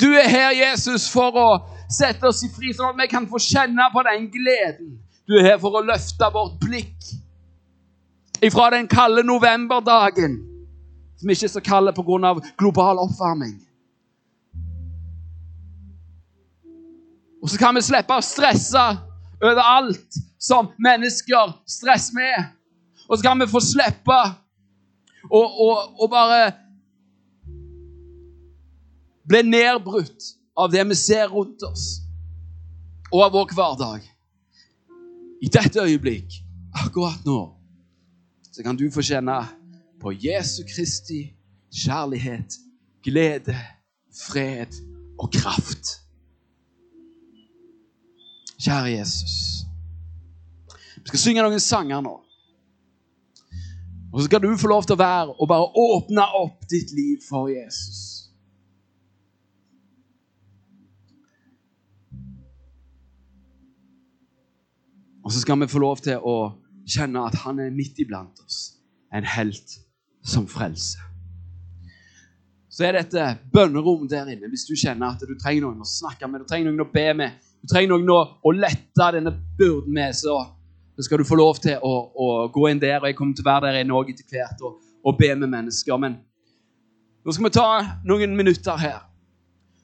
Du 0.00 0.08
er 0.16 0.24
her, 0.24 0.56
Jesus, 0.56 1.04
for 1.12 1.36
å 1.36 1.50
sette 1.92 2.30
oss 2.30 2.40
i 2.48 2.50
fri, 2.54 2.72
sånn 2.72 2.94
at 2.94 3.04
vi 3.04 3.10
kan 3.12 3.28
få 3.28 3.42
kjenne 3.44 3.90
på 3.92 4.06
den 4.08 4.30
gleden. 4.32 4.96
Du 5.28 5.36
er 5.36 5.50
her 5.50 5.60
for 5.60 5.76
å 5.76 5.84
løfte 5.84 6.32
vårt 6.32 6.56
blikk 6.64 7.12
ifra 8.40 8.70
den 8.72 8.88
kalde 8.88 9.20
novemberdagen, 9.26 10.40
som 11.20 11.28
ikke 11.28 11.48
er 11.48 11.54
så 11.58 11.64
kald 11.64 11.92
pga. 11.92 12.34
global 12.56 13.04
oppvarming 13.04 13.65
Og 17.46 17.50
så 17.50 17.58
kan 17.62 17.76
vi 17.78 17.80
slippe 17.86 18.10
å 18.10 18.22
stresse 18.26 18.80
over 19.38 19.60
alt 19.62 20.16
som 20.42 20.72
mennesker 20.82 21.52
stresser 21.70 22.16
med. 22.16 22.46
Og 23.06 23.20
så 23.20 23.22
kan 23.22 23.38
vi 23.38 23.46
få 23.46 23.60
slippe 23.62 24.16
å 25.30 26.08
bare 26.10 26.40
bli 29.30 29.42
nedbrutt 29.46 30.26
av 30.58 30.72
det 30.74 30.82
vi 30.90 30.96
ser 30.98 31.30
rundt 31.30 31.62
oss, 31.68 31.84
og 33.12 33.22
av 33.28 33.36
vår 33.36 33.54
hverdag. 33.54 34.08
I 35.38 35.46
dette 35.46 35.84
øyeblikk, 35.86 36.40
akkurat 36.74 37.22
nå, 37.30 37.44
så 38.50 38.66
kan 38.66 38.74
du 38.74 38.88
få 38.90 39.06
kjenne 39.06 39.38
på 40.02 40.16
Jesu 40.18 40.64
Kristi 40.66 41.20
kjærlighet, 41.70 42.58
glede, 43.06 43.54
fred 44.26 44.74
og 45.14 45.30
kraft. 45.38 46.05
Kjære 48.58 48.98
Jesus. 48.98 49.64
Vi 50.96 51.08
skal 51.12 51.22
synge 51.22 51.44
noen 51.44 51.60
sanger 51.60 52.00
nå. 52.02 52.14
Og 54.12 54.20
så 54.20 54.26
skal 54.26 54.42
du 54.42 54.56
få 54.56 54.70
lov 54.72 54.86
til 54.86 54.96
å 54.96 55.02
være 55.02 55.34
og 55.36 55.48
bare 55.50 55.66
åpne 55.76 56.24
opp 56.40 56.64
ditt 56.70 56.94
liv 56.96 57.20
for 57.28 57.50
Jesus. 57.52 58.30
Og 65.26 65.32
så 65.34 65.42
skal 65.42 65.60
vi 65.60 65.68
få 65.68 65.82
lov 65.82 66.00
til 66.06 66.22
å 66.22 66.36
kjenne 66.86 67.24
at 67.26 67.34
han 67.42 67.58
er 67.60 67.74
midt 67.74 67.98
iblant 67.98 68.40
oss, 68.44 68.78
en 69.12 69.26
helt 69.26 69.80
som 70.24 70.46
frelse. 70.48 71.02
Så 72.70 72.84
er 72.86 72.98
dette 72.98 73.24
bønnerom 73.52 74.04
der 74.08 74.28
inne 74.30 74.48
hvis 74.52 74.66
du 74.68 74.74
kjenner 74.78 75.14
at 75.14 75.22
du 75.24 75.34
trenger 75.34 75.64
noen 75.64 75.82
å 75.82 75.88
snakke 75.88 76.28
med, 76.28 76.44
du 76.44 76.48
trenger 76.48 76.70
noen 76.70 76.84
å 76.84 76.92
be 76.92 77.08
med 77.18 77.45
du 77.66 77.72
trenger 77.72 77.96
noen 77.96 78.10
å, 78.14 78.20
å 78.46 78.50
lette 78.54 79.06
denne 79.16 79.32
byrden 79.58 79.90
med, 79.90 80.14
så, 80.14 80.36
så 80.94 81.02
skal 81.02 81.18
du 81.18 81.26
få 81.26 81.34
lov 81.40 81.58
til 81.58 81.80
å, 81.82 81.94
å, 82.14 82.26
gå 82.54 82.68
inn 82.70 82.78
der. 82.78 83.00
Og 83.00 83.08
jeg 83.10 83.16
kommer 83.18 83.34
til 83.34 83.42
å 83.42 83.48
være 83.48 83.72
der 83.72 83.80
inne 83.82 83.96
òg 83.98 84.12
etter 84.12 84.28
hvert 84.30 84.62
og, 84.62 84.76
og 85.02 85.16
be 85.18 85.32
med 85.34 85.50
mennesker. 85.50 85.98
Men 85.98 86.14
nå 87.26 87.34
skal 87.34 87.48
vi 87.48 87.50
ta 87.56 87.70
noen 88.06 88.36
minutter 88.38 88.78
her, 88.78 89.00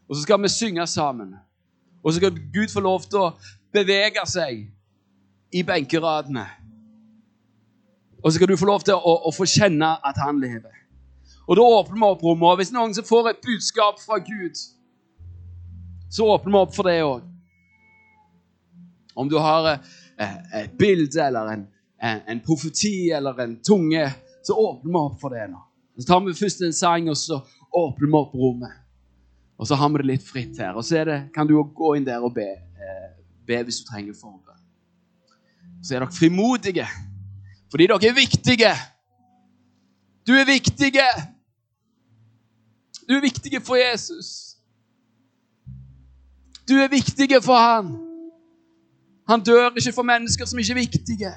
og 0.06 0.14
så 0.14 0.22
skal 0.22 0.38
vi 0.44 0.52
synge 0.54 0.86
sammen. 0.86 1.32
Og 2.04 2.12
så 2.12 2.20
skal 2.20 2.38
Gud 2.54 2.70
få 2.70 2.84
lov 2.86 3.08
til 3.10 3.18
å 3.18 3.32
bevege 3.74 4.22
seg 4.30 4.62
i 5.50 5.64
benkeradene. 5.66 6.46
Og 8.22 8.30
så 8.30 8.36
skal 8.36 8.52
du 8.52 8.60
få 8.60 8.70
lov 8.70 8.86
til 8.86 8.94
å, 8.94 9.16
å 9.26 9.34
få 9.34 9.48
kjenne 9.50 9.90
at 10.06 10.22
han 10.22 10.38
lever. 10.38 10.78
Og 11.50 11.58
da 11.58 11.66
åpner 11.66 11.98
vi 11.98 12.06
opp 12.12 12.22
rommet. 12.22 12.46
Og 12.46 12.62
hvis 12.62 12.70
noen 12.74 12.94
som 12.94 13.10
får 13.10 13.32
et 13.32 13.42
budskap 13.42 13.98
fra 13.98 14.22
Gud, 14.22 14.54
så 16.14 16.30
åpner 16.30 16.54
vi 16.54 16.62
opp 16.62 16.78
for 16.78 16.86
det 16.86 17.00
òg. 17.02 17.31
Om 19.14 19.28
du 19.28 19.38
har 19.38 19.68
eh, 19.72 20.36
et 20.62 20.76
bilde 20.78 21.20
eller 21.22 21.52
en, 21.52 21.66
en, 22.02 22.20
en, 22.26 22.40
profeti 22.40 23.10
eller 23.10 23.40
en 23.40 23.56
tunge, 23.62 24.06
så 24.42 24.54
åpner 24.54 24.92
vi 24.92 25.00
opp 25.00 25.18
for 25.20 25.34
det 25.34 25.48
nå. 25.50 25.60
Så 25.98 26.06
tar 26.08 26.22
vi 26.24 26.34
først 26.34 26.62
en 26.62 26.72
sang, 26.72 27.10
og 27.12 27.16
så 27.16 27.40
åpner 27.72 28.08
vi 28.08 28.18
opp 28.18 28.34
rommet. 28.34 28.78
Og 29.60 29.68
så 29.68 29.76
har 29.78 29.90
vi 29.92 30.00
det 30.00 30.08
litt 30.08 30.24
fritt 30.26 30.58
her. 30.58 30.74
Og 30.74 30.84
så 30.84 31.04
det, 31.06 31.18
kan 31.34 31.46
du 31.46 31.58
gå 31.62 31.94
inn 31.96 32.06
der 32.06 32.24
og 32.24 32.34
be, 32.34 32.48
eh, 32.56 33.10
be 33.46 33.60
hvis 33.66 33.82
du 33.82 33.90
trenger 33.90 34.16
forbønn. 34.16 34.48
Så 35.82 35.96
er 35.96 36.04
dere 36.04 36.14
frimodige, 36.14 36.86
fordi 37.70 37.88
dere 37.90 38.08
er 38.08 38.16
viktige. 38.16 38.72
Du 40.26 40.32
er 40.38 40.46
viktige. 40.46 41.06
Du 43.08 43.14
er 43.16 43.20
viktige 43.20 43.60
for 43.60 43.76
Jesus. 43.76 44.56
Du 46.68 46.74
er 46.78 46.88
viktige 46.88 47.42
for 47.42 47.58
han. 47.58 48.11
Han 49.32 49.40
dør 49.40 49.70
ikke 49.74 49.92
for 49.96 50.02
mennesker 50.02 50.44
som 50.44 50.58
ikke 50.58 50.72
er 50.72 50.80
viktige. 50.84 51.32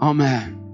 Amen. 0.00 0.65